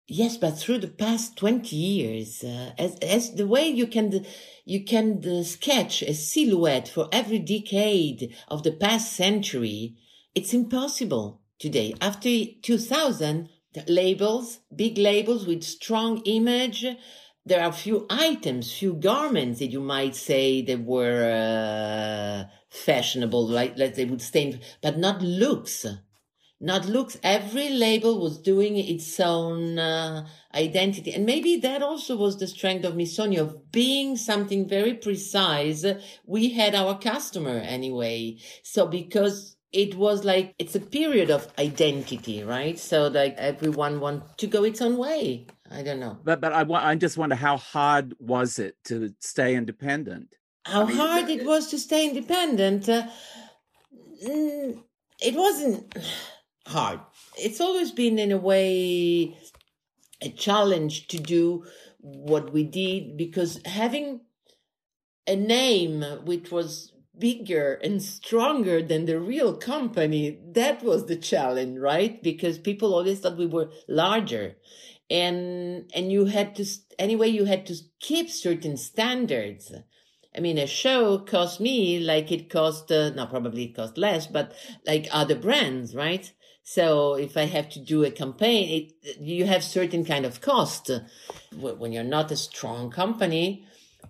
[0.07, 4.25] Yes, but through the past 20 years, uh, as, as the way you can,
[4.65, 9.95] you can uh, sketch a silhouette for every decade of the past century,
[10.35, 11.93] it's impossible today.
[12.01, 12.29] After
[12.61, 13.47] 2000,
[13.87, 16.85] labels, big labels with strong image,
[17.45, 23.77] there are few items, few garments that you might say that were uh, fashionable, like
[23.77, 25.85] let's say would stay, but not looks.
[26.63, 27.17] Not looks.
[27.23, 32.85] Every label was doing its own uh, identity, and maybe that also was the strength
[32.85, 35.83] of Missoni of being something very precise.
[36.23, 42.43] We had our customer anyway, so because it was like it's a period of identity,
[42.43, 42.77] right?
[42.77, 45.47] So like everyone want to go its own way.
[45.69, 46.17] I don't know.
[46.23, 50.35] But but I I just wonder how hard was it to stay independent?
[50.65, 52.89] How I mean, hard it was to stay independent.
[52.89, 53.07] Uh,
[54.25, 54.83] mm,
[55.21, 55.95] it wasn't
[56.67, 56.99] hard.
[57.37, 59.37] It's always been in a way
[60.21, 61.65] a challenge to do
[61.99, 64.21] what we did because having
[65.27, 66.91] a name which was
[67.21, 72.21] bigger and stronger than the real company, that was the challenge, right?
[72.21, 74.57] Because people always thought we were larger.
[75.09, 76.65] And, and you had to,
[76.99, 79.71] anyway, you had to keep certain standards.
[80.35, 84.27] I mean, a show cost me like it cost, uh, no, probably it cost less,
[84.27, 84.53] but
[84.87, 86.31] like other brands, right?
[86.63, 90.89] So if I have to do a campaign, it, you have certain kind of cost.
[91.59, 93.65] When you're not a strong company,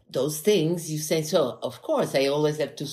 [0.10, 2.88] those things you say so of course i always have to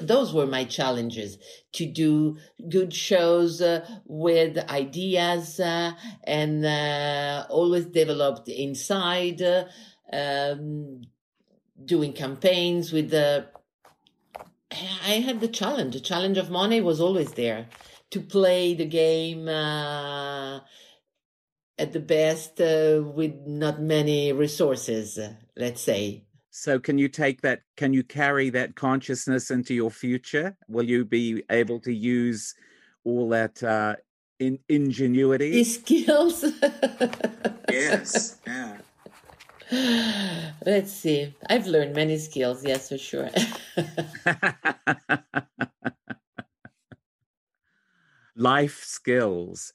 [0.00, 1.38] those were my challenges
[1.72, 2.36] to do
[2.68, 5.90] good shows uh, with ideas uh,
[6.22, 9.42] and uh, always developed inside
[10.12, 11.02] um,
[11.84, 13.46] doing campaigns with the
[15.06, 15.94] i had the challenge.
[15.94, 17.68] The challenge of money was always there
[18.10, 20.60] to play the game uh,
[21.78, 25.18] at the best uh, with not many resources
[25.56, 30.54] let's say so can you take that can you carry that consciousness into your future?
[30.68, 32.54] Will you be able to use
[33.04, 33.96] all that uh
[34.38, 35.64] in ingenuity?
[35.80, 36.44] Skills.
[37.70, 38.38] yes.
[38.46, 38.76] Yeah.
[40.66, 41.34] Let's see.
[41.48, 43.30] I've learned many skills, yes, for sure.
[48.36, 49.72] Life skills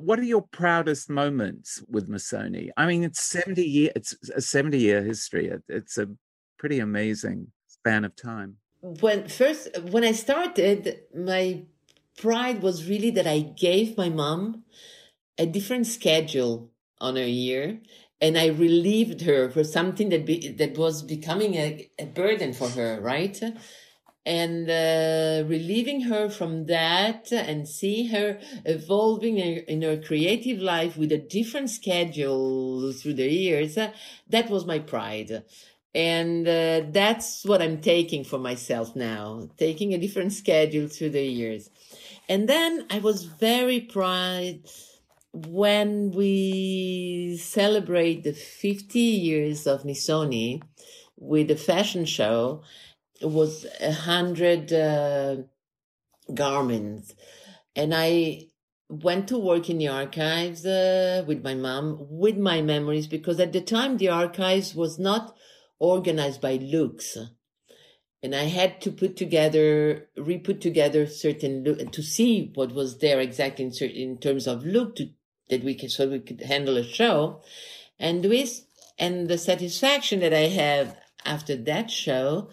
[0.00, 2.70] what are your proudest moments with Missoni?
[2.76, 5.48] I mean, it's 70 year, it's a 70 year history.
[5.48, 6.08] It, it's a
[6.58, 8.56] pretty amazing span of time.
[8.80, 11.64] When first, when I started, my
[12.18, 14.64] pride was really that I gave my mom
[15.38, 17.80] a different schedule on her year
[18.20, 22.68] and I relieved her for something that be, that was becoming a, a burden for
[22.68, 23.40] her, right?
[24.26, 31.10] And uh, relieving her from that and see her evolving in her, creative life with
[31.12, 35.42] a different schedule through the years, that was my pride.
[35.94, 41.24] And uh, that's what I'm taking for myself now, taking a different schedule through the
[41.24, 41.70] years.
[42.28, 44.60] And then I was very proud
[45.32, 50.62] when we celebrate the 50 years of Missoni
[51.16, 52.62] with the fashion show
[53.22, 55.36] was a hundred uh,
[56.32, 57.14] garments,
[57.76, 58.50] and I
[58.90, 63.52] went to work in the archives uh, with my mom with my memories because at
[63.52, 65.36] the time the archives was not
[65.78, 67.16] organized by looks.
[68.22, 73.18] And i had to put together re-put together certain look to see what was there
[73.18, 75.08] exactly in, certain, in terms of look to
[75.48, 77.40] that we could so we could handle a show,
[77.98, 78.66] and with
[78.98, 82.50] and the satisfaction that I have after that show,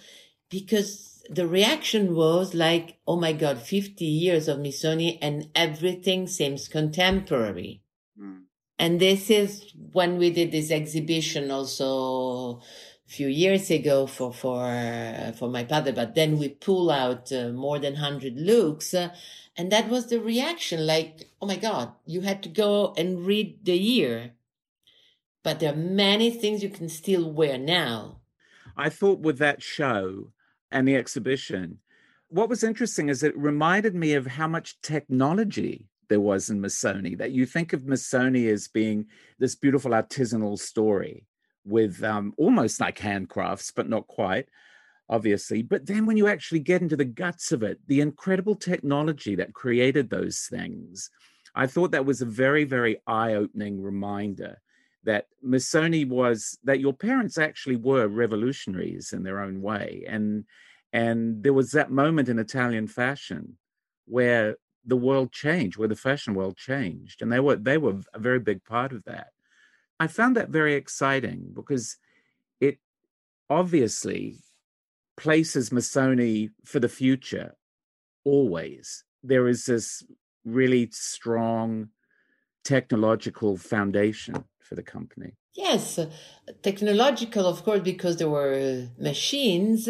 [0.50, 6.68] because the reaction was like, oh my God, 50 years of Missoni and everything seems
[6.68, 7.82] contemporary.
[8.20, 8.44] Mm.
[8.80, 14.66] And this is when we did this exhibition also a few years ago for, for,
[14.66, 18.94] uh, for my father, but then we pull out uh, more than 100 looks.
[18.94, 19.10] Uh,
[19.58, 23.66] and that was the reaction like, oh my God, you had to go and read
[23.66, 24.32] the year.
[25.44, 28.18] But there are many things you can still wear now.
[28.76, 30.32] I thought with that show
[30.72, 31.80] and the exhibition,
[32.30, 37.18] what was interesting is it reminded me of how much technology there was in Missoni,
[37.18, 39.08] that you think of Missoni as being
[39.40, 41.26] this beautiful artisanal story
[41.66, 44.48] with um, almost like handcrafts, but not quite,
[45.10, 45.62] obviously.
[45.62, 49.54] But then when you actually get into the guts of it, the incredible technology that
[49.54, 51.10] created those things,
[51.56, 54.62] I thought that was a very, very eye opening reminder
[55.04, 60.46] that Missoni was that your parents actually were revolutionaries in their own way, and
[60.94, 63.58] and there was that moment in Italian fashion
[64.06, 68.20] where the world changed, where the fashion world changed, and they were they were a
[68.20, 69.28] very big part of that.
[70.00, 71.98] I found that very exciting because
[72.60, 72.78] it
[73.50, 74.38] obviously
[75.18, 77.56] places Missoni for the future.
[78.24, 80.04] Always there is this
[80.46, 81.90] really strong
[82.64, 85.34] technological foundation for the company?
[85.54, 86.00] Yes,
[86.62, 89.90] technological, of course, because there were machines,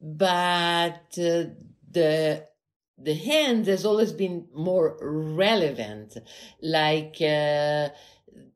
[0.00, 1.44] but uh,
[1.90, 2.46] the
[2.96, 6.16] the hand has always been more relevant.
[6.62, 7.90] Like uh,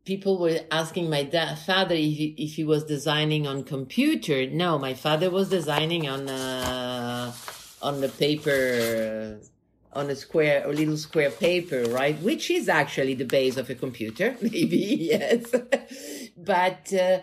[0.05, 4.49] people were asking my da- father if he, if he was designing on computer.
[4.49, 7.33] No, my father was designing on uh,
[7.83, 9.41] on the paper
[9.93, 12.19] on a square, a little square paper, right?
[12.21, 15.55] Which is actually the base of a computer, maybe, yes.
[16.37, 17.21] but, uh,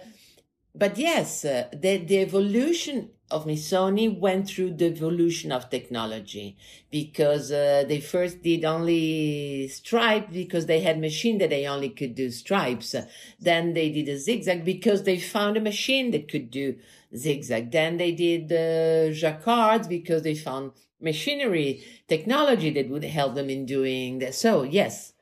[0.73, 6.55] but yes, uh, the, the evolution of Missoni went through the evolution of technology
[6.91, 12.13] because uh, they first did only stripe because they had machine that they only could
[12.13, 12.93] do stripes.
[13.39, 16.77] Then they did a zigzag because they found a machine that could do
[17.15, 17.71] zigzag.
[17.71, 20.73] Then they did uh, jacquards because they found
[21.05, 24.35] machinery, technology that would help them in doing that.
[24.35, 25.13] So yes,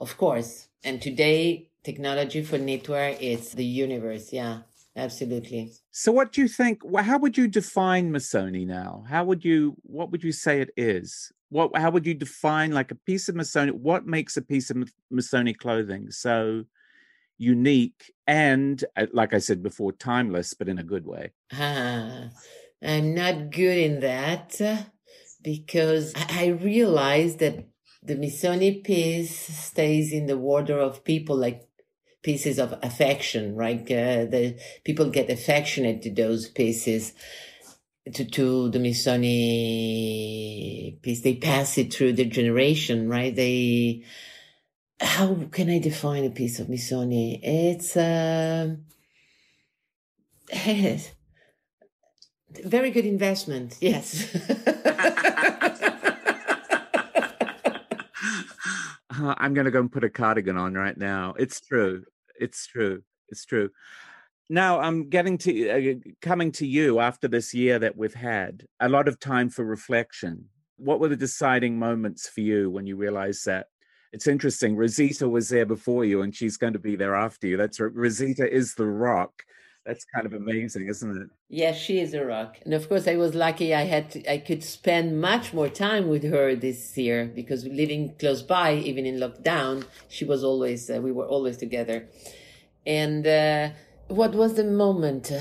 [0.00, 0.68] of course.
[0.82, 4.32] And today, technology for knitwear is the universe.
[4.32, 4.62] Yeah,
[4.96, 5.72] absolutely.
[5.92, 6.80] So what do you think?
[6.98, 9.04] How would you define Missoni now?
[9.08, 11.32] How would you, what would you say it is?
[11.48, 13.70] What, how would you define like a piece of Missoni?
[13.72, 14.76] What makes a piece of
[15.12, 16.64] Missoni clothing so
[17.38, 21.32] unique and, uh, like I said before, timeless, but in a good way?
[21.52, 22.30] Ah,
[22.82, 24.60] I'm not good in that
[25.46, 27.64] because I realized that
[28.02, 31.62] the Missoni piece stays in the wardrobe of people like
[32.24, 33.80] pieces of affection, right?
[33.82, 37.12] Uh, the people get affectionate to those pieces,
[38.12, 39.30] to, to the Missoni
[41.00, 41.20] piece.
[41.20, 43.32] They pass it through the generation, right?
[43.32, 44.02] They,
[45.00, 47.38] how can I define a piece of Missoni?
[47.40, 48.74] It's, uh,
[52.58, 53.76] very good investment.
[53.80, 54.26] Yes.
[59.10, 61.34] I'm going to go and put a cardigan on right now.
[61.38, 62.04] It's true.
[62.38, 63.02] It's true.
[63.28, 63.70] It's true.
[64.48, 68.88] Now I'm getting to uh, coming to you after this year that we've had a
[68.88, 70.46] lot of time for reflection.
[70.76, 73.66] What were the deciding moments for you when you realized that?
[74.12, 74.76] It's interesting.
[74.76, 77.56] Rosita was there before you, and she's going to be there after you.
[77.56, 79.42] That's Rosita is the rock
[79.86, 81.28] that's kind of amazing, isn't it?
[81.48, 82.56] Yes, she is a rock.
[82.64, 86.08] And of course, I was lucky I had to, I could spend much more time
[86.08, 91.00] with her this year because living close by, even in lockdown, she was always, uh,
[91.00, 92.08] we were always together.
[92.84, 93.70] And uh,
[94.08, 95.30] what was the moment?
[95.30, 95.38] Uh,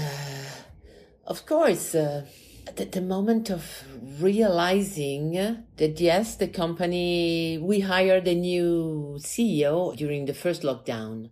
[1.25, 2.27] of course, uh,
[2.75, 3.83] the, the moment of
[4.19, 11.29] realizing that yes, the company, we hired a new CEO during the first lockdown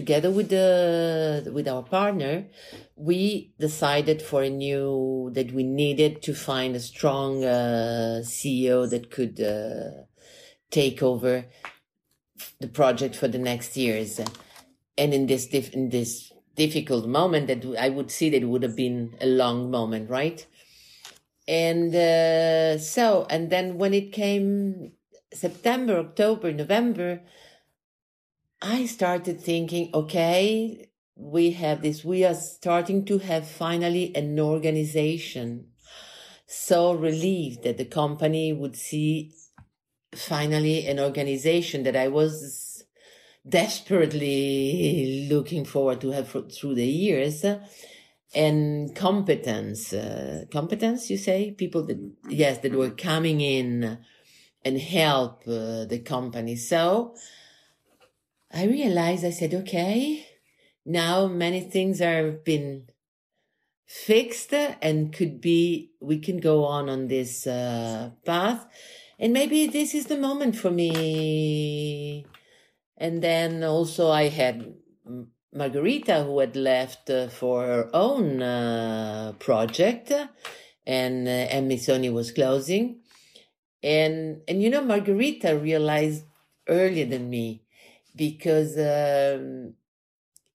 [0.00, 2.34] together with the with our partner
[2.94, 9.10] we decided for a new that we needed to find a strong uh, ceo that
[9.10, 10.06] could uh,
[10.70, 11.32] take over
[12.60, 14.20] the project for the next years.
[14.96, 18.64] And in this dif- in this difficult moment that i would see that it would
[18.64, 20.40] have been a long moment right?
[21.46, 24.92] And uh, so and then when it came
[25.32, 27.20] september october november
[28.60, 35.68] I started thinking, okay, we have this, we are starting to have finally an organization.
[36.46, 39.32] So relieved that the company would see
[40.14, 42.84] finally an organization that I was
[43.48, 47.44] desperately looking forward to have through the years
[48.34, 51.98] and competence uh, competence you say people that
[52.28, 53.98] yes that were coming in
[54.64, 57.14] and help uh, the company so
[58.52, 60.26] i realized i said okay
[60.84, 62.88] now many things are been
[63.88, 68.66] fixed and could be we can go on on this uh, path.
[69.18, 72.26] And maybe this is the moment for me.
[72.96, 74.74] And then also i had
[75.54, 80.12] Margherita who had left uh, for her own uh, project,
[80.86, 83.00] and uh, Missoni was closing,
[83.82, 86.24] and and you know Margherita realized
[86.68, 87.62] earlier than me
[88.18, 89.74] because um,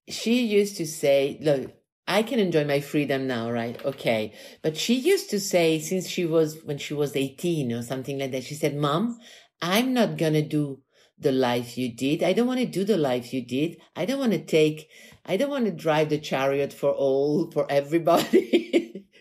[0.07, 1.71] she used to say, "Look,
[2.07, 3.83] I can enjoy my freedom now, right?
[3.85, 8.19] Okay." But she used to say, since she was when she was eighteen or something
[8.19, 9.19] like that, she said, "Mom,
[9.61, 10.81] I'm not gonna do."
[11.19, 12.21] the life you did.
[12.23, 13.77] I don't want to do the life you did.
[13.95, 14.89] I don't want to take,
[15.25, 19.05] I don't want to drive the chariot for all, for everybody.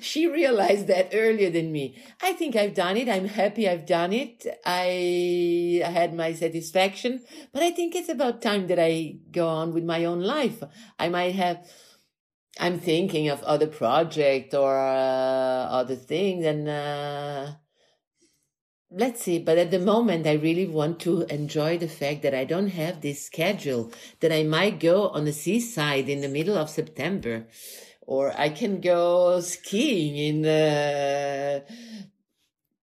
[0.00, 2.02] she realized that earlier than me.
[2.22, 3.08] I think I've done it.
[3.08, 4.46] I'm happy I've done it.
[4.64, 9.84] I had my satisfaction, but I think it's about time that I go on with
[9.84, 10.62] my own life.
[10.98, 11.66] I might have,
[12.58, 17.52] I'm thinking of other project or uh, other things and, uh,
[18.92, 22.44] let's see but at the moment i really want to enjoy the fact that i
[22.44, 26.68] don't have this schedule that i might go on the seaside in the middle of
[26.68, 27.46] september
[28.10, 31.60] or i can go skiing in uh,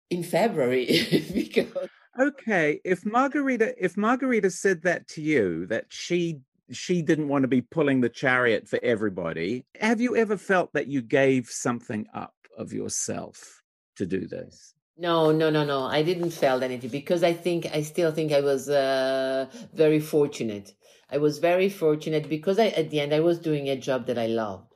[0.08, 0.86] in february
[1.34, 7.42] because okay if Margherita if margherita said that to you that she she didn't want
[7.42, 12.06] to be pulling the chariot for everybody have you ever felt that you gave something
[12.14, 13.62] up of yourself
[13.96, 15.82] to do this no, no, no, no.
[15.82, 20.72] I didn't feel anything because I think I still think I was uh, very fortunate.
[21.10, 24.18] I was very fortunate because I, at the end, I was doing a job that
[24.18, 24.75] I loved.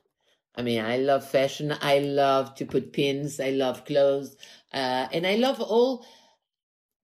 [0.55, 1.73] I mean, I love fashion.
[1.81, 3.39] I love to put pins.
[3.39, 4.35] I love clothes,
[4.73, 6.05] uh, and I love all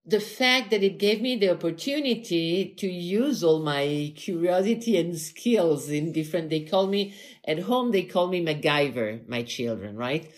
[0.08, 5.90] the fact that it gave me the opportunity to use all my curiosity and skills
[5.90, 10.32] in different they call me at home they call me MacGyver, my children, right?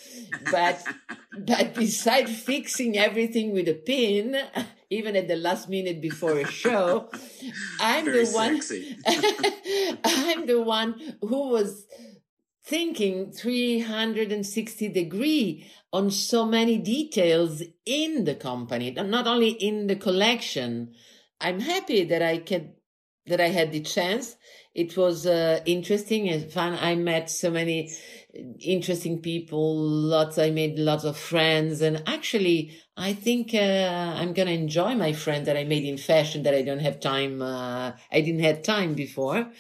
[0.52, 0.84] But
[1.38, 4.36] but beside fixing everything with a pin,
[4.90, 7.10] even at the last minute before a show,
[7.80, 8.62] I'm Very the one
[10.04, 11.86] I'm the one who was
[12.70, 20.94] thinking 360 degree on so many details in the company, not only in the collection.
[21.42, 22.74] I'm happy that I can,
[23.26, 24.36] that I had the chance.
[24.76, 26.78] It was uh, interesting and fun.
[26.80, 27.92] I met so many
[28.60, 29.76] interesting people.
[29.76, 31.82] Lots, I made lots of friends.
[31.82, 36.44] And actually, I think uh, I'm to enjoy my friends that I made in fashion
[36.44, 37.42] that I don't have time.
[37.42, 39.52] Uh, I didn't have time before.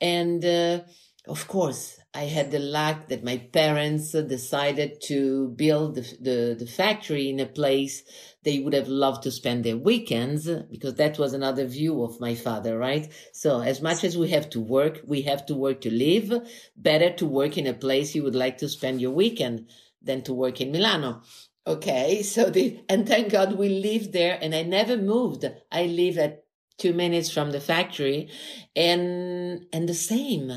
[0.00, 0.80] And, uh,
[1.26, 6.56] of course, I had the luck that my parents uh, decided to build the, the,
[6.58, 8.02] the, factory in a place
[8.42, 12.34] they would have loved to spend their weekends because that was another view of my
[12.34, 13.10] father, right?
[13.32, 16.46] So as much as we have to work, we have to work to live.
[16.76, 19.70] Better to work in a place you would like to spend your weekend
[20.02, 21.22] than to work in Milano.
[21.66, 22.22] Okay.
[22.34, 25.46] So the, and thank God we lived there and I never moved.
[25.70, 26.44] I live at
[26.76, 28.28] two minutes from the factory
[28.76, 30.52] and, and the same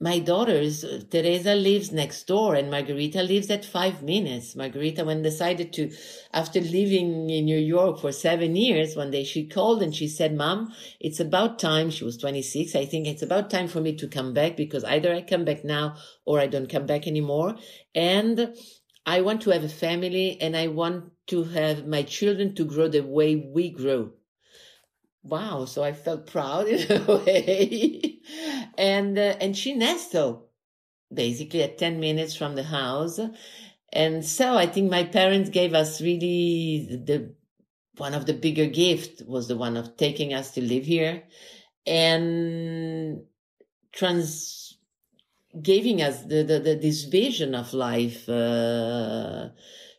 [0.00, 4.56] my daughters, uh, Teresa lives next door and Margherita lives at five minutes.
[4.56, 5.90] Margherita, when decided to,
[6.32, 10.36] after living in New York for seven years, one day she called and she said,
[10.36, 11.90] Mom, it's about time.
[11.90, 12.74] She was 26.
[12.74, 15.64] I think it's about time for me to come back because either I come back
[15.64, 17.56] now or I don't come back anymore.
[17.94, 18.54] And
[19.06, 22.88] I want to have a family and I want to have my children to grow
[22.88, 24.12] the way we grow
[25.22, 28.20] wow so i felt proud in a way
[28.78, 30.44] and uh, and she nestled
[31.12, 33.20] basically at 10 minutes from the house.
[33.92, 37.34] And so i think my parents gave us really the
[37.96, 41.22] one of the bigger gift was the one of taking us to live here.
[41.86, 43.22] And
[43.92, 44.78] trans
[45.62, 49.48] giving us the, the, the this vision of life uh,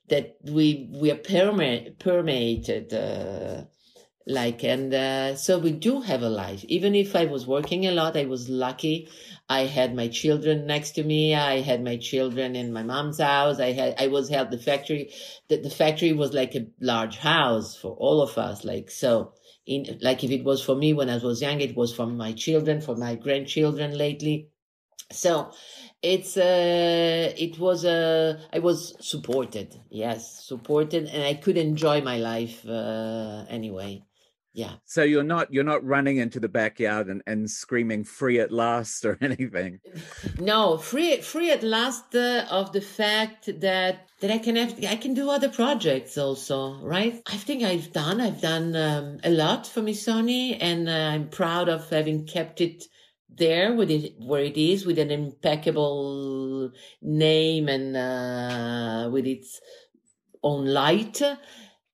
[0.10, 3.64] that we we are permeated uh,
[4.28, 6.66] like and uh, so we do have a life.
[6.68, 9.08] Even if i was working a lot i was lucky.
[9.48, 11.36] I had my children next to me.
[11.36, 13.60] I had my children in my mom's house.
[13.60, 15.12] I had i was held the factory
[15.48, 18.64] the, the factory was like a large house for all of us.
[18.66, 19.34] Like so
[19.68, 22.32] in like if it was for me when i was young it was for my
[22.34, 24.50] children for my grandchildren lately.
[25.12, 25.52] So
[26.02, 29.80] it's uh it was uh i was supported.
[29.92, 34.05] Yes supported and i could enjoy my life uh anyway
[34.56, 34.76] yeah.
[34.86, 39.04] So you're not you're not running into the backyard and, and screaming free at last
[39.04, 39.82] or anything.
[40.40, 44.96] No, free free at last uh, of the fact that that I can have I
[44.96, 47.22] can do other projects also, right?
[47.26, 51.68] I think I've done I've done um, a lot for Missoni, and uh, I'm proud
[51.68, 52.86] of having kept it
[53.28, 59.60] there with it where it is with an impeccable name and uh, with its
[60.42, 61.22] own light.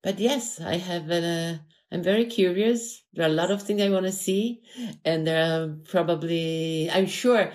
[0.04, 1.62] But yes, I have a
[1.92, 3.04] I'm very curious.
[3.14, 4.62] There are a lot of things I want to see.
[5.04, 7.52] And there are probably, I'm sure,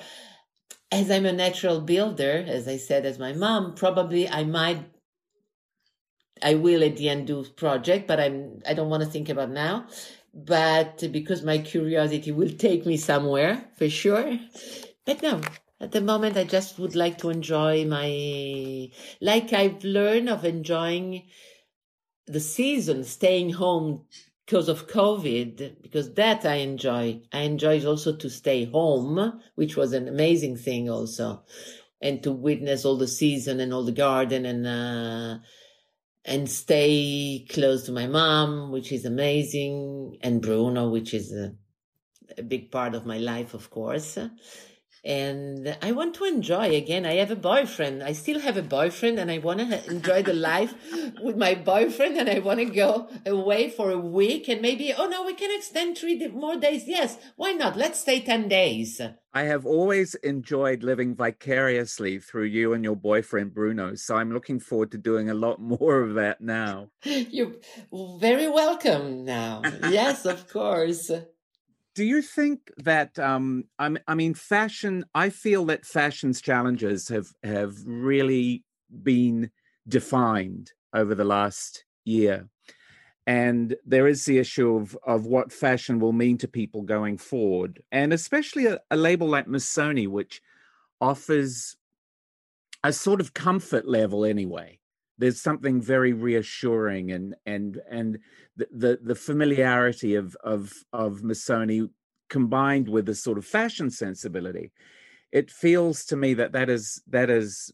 [0.93, 4.85] as I'm a natural builder, as I said, as my mom, probably I might,
[6.43, 9.51] I will at the end do project, but I'm, I don't want to think about
[9.51, 9.87] now.
[10.35, 14.39] But because my curiosity will take me somewhere for sure.
[15.07, 15.41] But no,
[15.81, 18.91] at the moment, I just would like to enjoy my,
[19.23, 21.23] like I've learned of enjoying
[22.27, 24.05] the season, staying home
[24.45, 27.21] because of COVID, because that I enjoy.
[27.33, 31.43] I enjoyed also to stay home, which was an amazing thing also,
[32.01, 35.39] and to witness all the season and all the garden and, uh,
[36.25, 41.55] and stay close to my mom, which is amazing, and Bruno, which is a,
[42.39, 44.19] a big part of my life, of course
[45.07, 47.07] and I want to enjoy again.
[47.07, 48.03] I have a boyfriend.
[48.03, 50.75] I still have a boyfriend, and I want to enjoy the life
[51.23, 52.17] with my boyfriend.
[52.17, 55.57] And I want to go away for a week, and maybe oh no, we can
[55.57, 56.89] extend three more days.
[56.89, 57.77] Yes, why not?
[57.77, 59.01] Let's stay ten days.
[59.33, 63.95] I have always enjoyed living vicariously through you and your boyfriend Bruno.
[63.95, 66.89] So I'm looking forward to doing a lot more of that now.
[67.05, 67.53] You're
[68.19, 69.63] very welcome now.
[69.83, 71.13] yes, of course
[71.97, 77.75] do you think that um, I, mean fashion i feel that fashion's challenges have have
[77.85, 78.63] really
[79.03, 79.51] been
[79.89, 82.49] defined over the last year.
[83.27, 87.83] And there is the issue of of what fashion will mean to people going forward
[87.91, 90.41] and especially a, a label like missoni which
[91.01, 91.77] offers
[92.85, 94.79] a sort of comfort level anyway
[95.19, 98.19] there's something very reassuring and and and
[98.57, 101.89] the the, the familiarity of of of Missoni
[102.29, 104.73] combined with the sort of fashion sensibility.
[105.33, 107.73] It feels to me that that is that is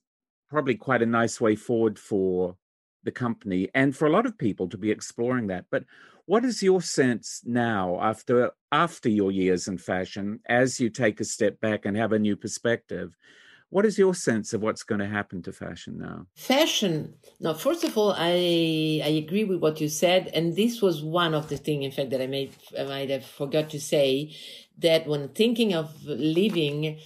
[0.51, 2.57] probably quite a nice way forward for
[3.05, 5.65] the company and for a lot of people to be exploring that.
[5.71, 5.85] But
[6.27, 11.25] what is your sense now after after your years in fashion as you take a
[11.25, 13.17] step back and have a new perspective
[13.73, 16.27] what is your sense of what's going to happen to fashion now?
[16.37, 17.15] Fashion.
[17.41, 21.33] Now, first of all, I I agree with what you said, and this was one
[21.33, 24.37] of the things, in fact, that I may I might have forgot to say
[24.77, 26.99] that when thinking of leaving,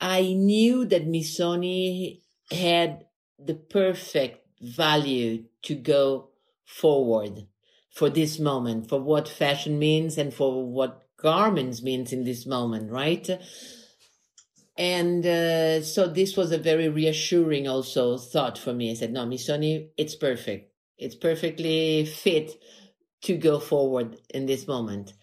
[0.00, 3.04] I knew that Missoni had
[3.38, 6.30] the perfect value to go
[6.64, 7.46] forward
[7.92, 12.90] for this moment, for what fashion means and for what garments means in this moment,
[12.90, 13.38] right?
[14.78, 18.92] And uh, so this was a very reassuring also thought for me.
[18.92, 20.72] I said, no, Missoni, it's perfect.
[20.96, 22.52] It's perfectly fit
[23.22, 25.14] to go forward in this moment.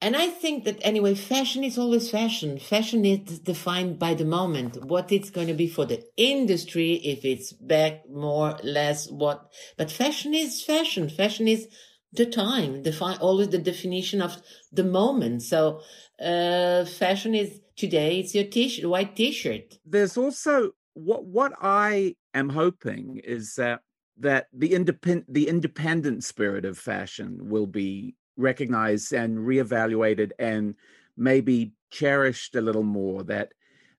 [0.00, 2.58] And I think that anyway, fashion is always fashion.
[2.58, 7.24] Fashion is defined by the moment, what it's going to be for the industry, if
[7.24, 11.08] it's back more, less, what, but fashion is fashion.
[11.08, 11.68] Fashion is
[12.12, 14.36] the time, define always the definition of
[14.70, 15.42] the moment.
[15.42, 15.80] So,
[16.20, 19.78] uh, fashion is today it's your t-shirt, white t-shirt.
[19.84, 23.80] There's also what what I am hoping is that
[24.18, 30.76] that the independent the independent spirit of fashion will be recognized and reevaluated and
[31.16, 33.52] maybe cherished a little more that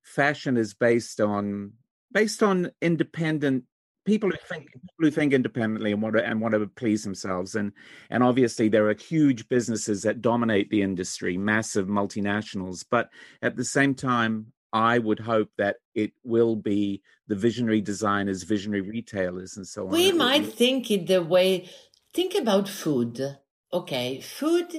[0.04, 1.74] fashion is based on
[2.12, 3.64] based on independent
[4.06, 7.56] people who think people who think independently and want to and want to please themselves.
[7.56, 7.72] And
[8.10, 12.86] and obviously there are huge businesses that dominate the industry massive multinationals.
[12.89, 13.10] But
[13.41, 18.82] at the same time i would hope that it will be the visionary designers visionary
[18.82, 21.70] retailers and so on we might think it the way
[22.14, 23.38] think about food
[23.76, 24.22] okay?
[24.22, 24.74] Food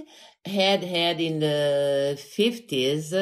[0.45, 3.12] had had in the 50s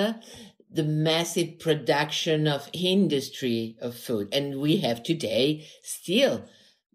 [0.75, 4.29] the massive production of industry of food.
[4.33, 6.45] And we have today still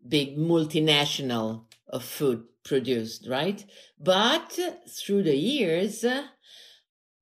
[0.07, 3.65] big multinational of food produced, right?
[3.99, 6.05] But through the years,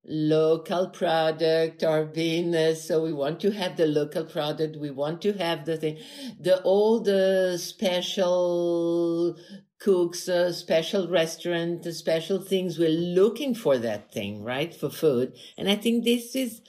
[0.10, 5.22] local product are being uh, so we want to have the local product we want
[5.22, 5.98] to have the thing
[6.40, 9.38] the all the special
[9.80, 12.80] cooks, a special restaurant, a special things.
[12.80, 14.74] We're looking for that thing, right?
[14.74, 15.34] For food.
[15.58, 16.62] And I think this is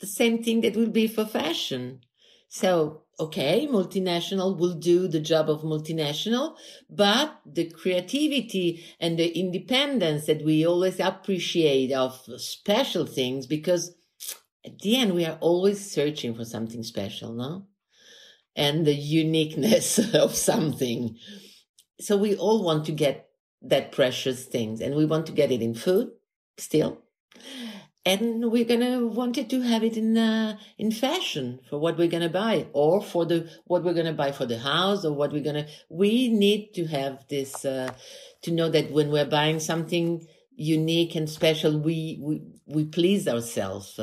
[0.00, 2.00] the same thing that will be for fashion.
[2.48, 6.56] So okay, multinational will do the job of multinational,
[6.88, 13.94] but the creativity and the independence that we always appreciate of special things, because
[14.64, 17.66] at the end, we are always searching for something special, no?
[18.56, 21.16] And the uniqueness of something.
[22.00, 23.28] So we all want to get
[23.62, 26.10] that precious things and we want to get it in food
[26.56, 27.02] still.
[28.06, 32.08] And we're gonna want it to have it in uh, in fashion for what we're
[32.08, 35.44] gonna buy or for the what we're gonna buy for the house or what we're
[35.44, 37.92] gonna we need to have this uh,
[38.40, 40.26] to know that when we're buying something
[40.56, 44.00] unique and special we we, we please ourselves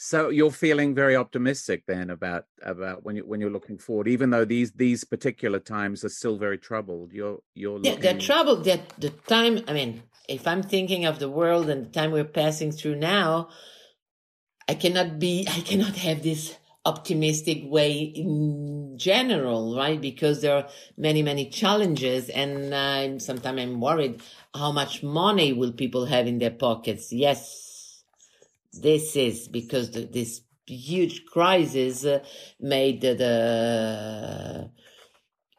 [0.00, 4.30] so you're feeling very optimistic then about about when you when you're looking forward even
[4.30, 8.80] though these these particular times are still very troubled you're you're yeah they're troubled that
[8.98, 12.70] the time i mean if I'm thinking of the world and the time we're passing
[12.70, 13.48] through now,
[14.68, 20.00] I cannot be, I cannot have this optimistic way in general, right?
[20.00, 24.22] Because there are many, many challenges and uh, sometimes I'm worried
[24.54, 27.10] how much money will people have in their pockets?
[27.10, 27.67] Yes,
[28.80, 32.20] this is because the, this huge crisis uh,
[32.60, 34.70] made the, the,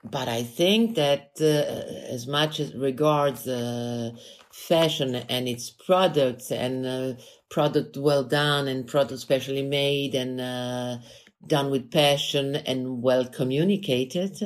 [0.04, 4.12] but I think that uh, as much as regards uh,
[4.52, 7.14] fashion and its products and uh,
[7.50, 10.98] product well done and product specially made and uh,
[11.46, 14.38] done with passion and well communicated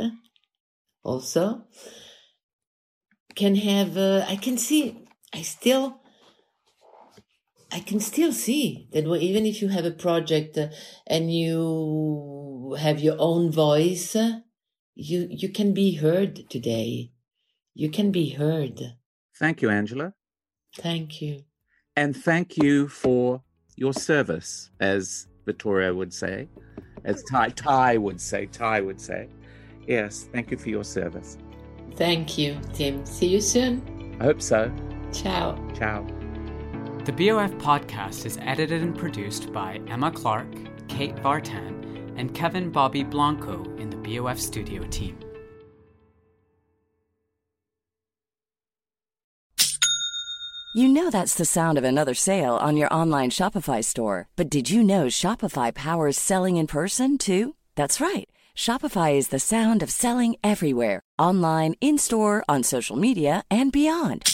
[1.03, 1.63] also
[3.35, 6.02] can have uh, i can see i still
[7.73, 10.67] i can still see that even if you have a project uh,
[11.07, 14.15] and you have your own voice
[14.95, 17.11] you you can be heard today
[17.73, 18.95] you can be heard
[19.35, 20.13] Thank you, Angela.
[20.77, 21.43] Thank you.
[21.95, 23.41] And thank you for
[23.75, 26.47] your service, as Victoria would say,
[27.03, 29.27] as Tai, Tai would say, Tai would say.
[29.87, 31.37] Yes, thank you for your service.
[31.95, 33.05] Thank you, Tim.
[33.05, 34.17] See you soon.
[34.19, 34.71] I hope so.
[35.11, 35.57] Ciao.
[35.77, 36.22] Ciao.
[37.05, 40.47] The BOF podcast is edited and produced by Emma Clark,
[40.87, 45.19] Kate Vartan, and Kevin Bobby Blanco in the BOF studio team.
[50.73, 54.29] You know that's the sound of another sale on your online Shopify store.
[54.37, 57.55] But did you know Shopify powers selling in person too?
[57.75, 58.29] That's right.
[58.55, 64.33] Shopify is the sound of selling everywhere online, in store, on social media, and beyond.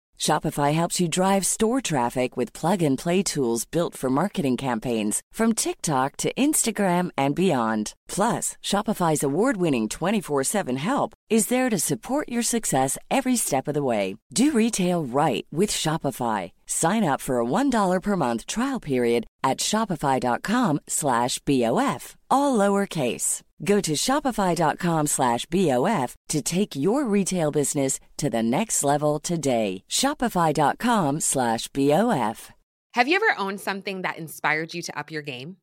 [0.21, 5.23] Shopify helps you drive store traffic with plug and play tools built for marketing campaigns
[5.31, 7.95] from TikTok to Instagram and beyond.
[8.07, 13.65] Plus, Shopify's award winning 24 7 help is there to support your success every step
[13.69, 14.17] of the way.
[14.33, 16.51] Do retail right with Shopify.
[16.65, 23.43] Sign up for a $1 per month trial period at shopify.com slash BOF, all lowercase.
[23.63, 29.85] Go to shopify.com slash BOF to take your retail business to the next level today.
[29.89, 32.51] Shopify.com slash BOF.
[32.93, 35.55] Have you ever owned something that inspired you to up your game?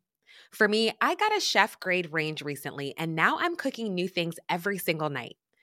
[0.51, 4.39] For me, I got a chef grade range recently, and now I'm cooking new things
[4.49, 5.37] every single night.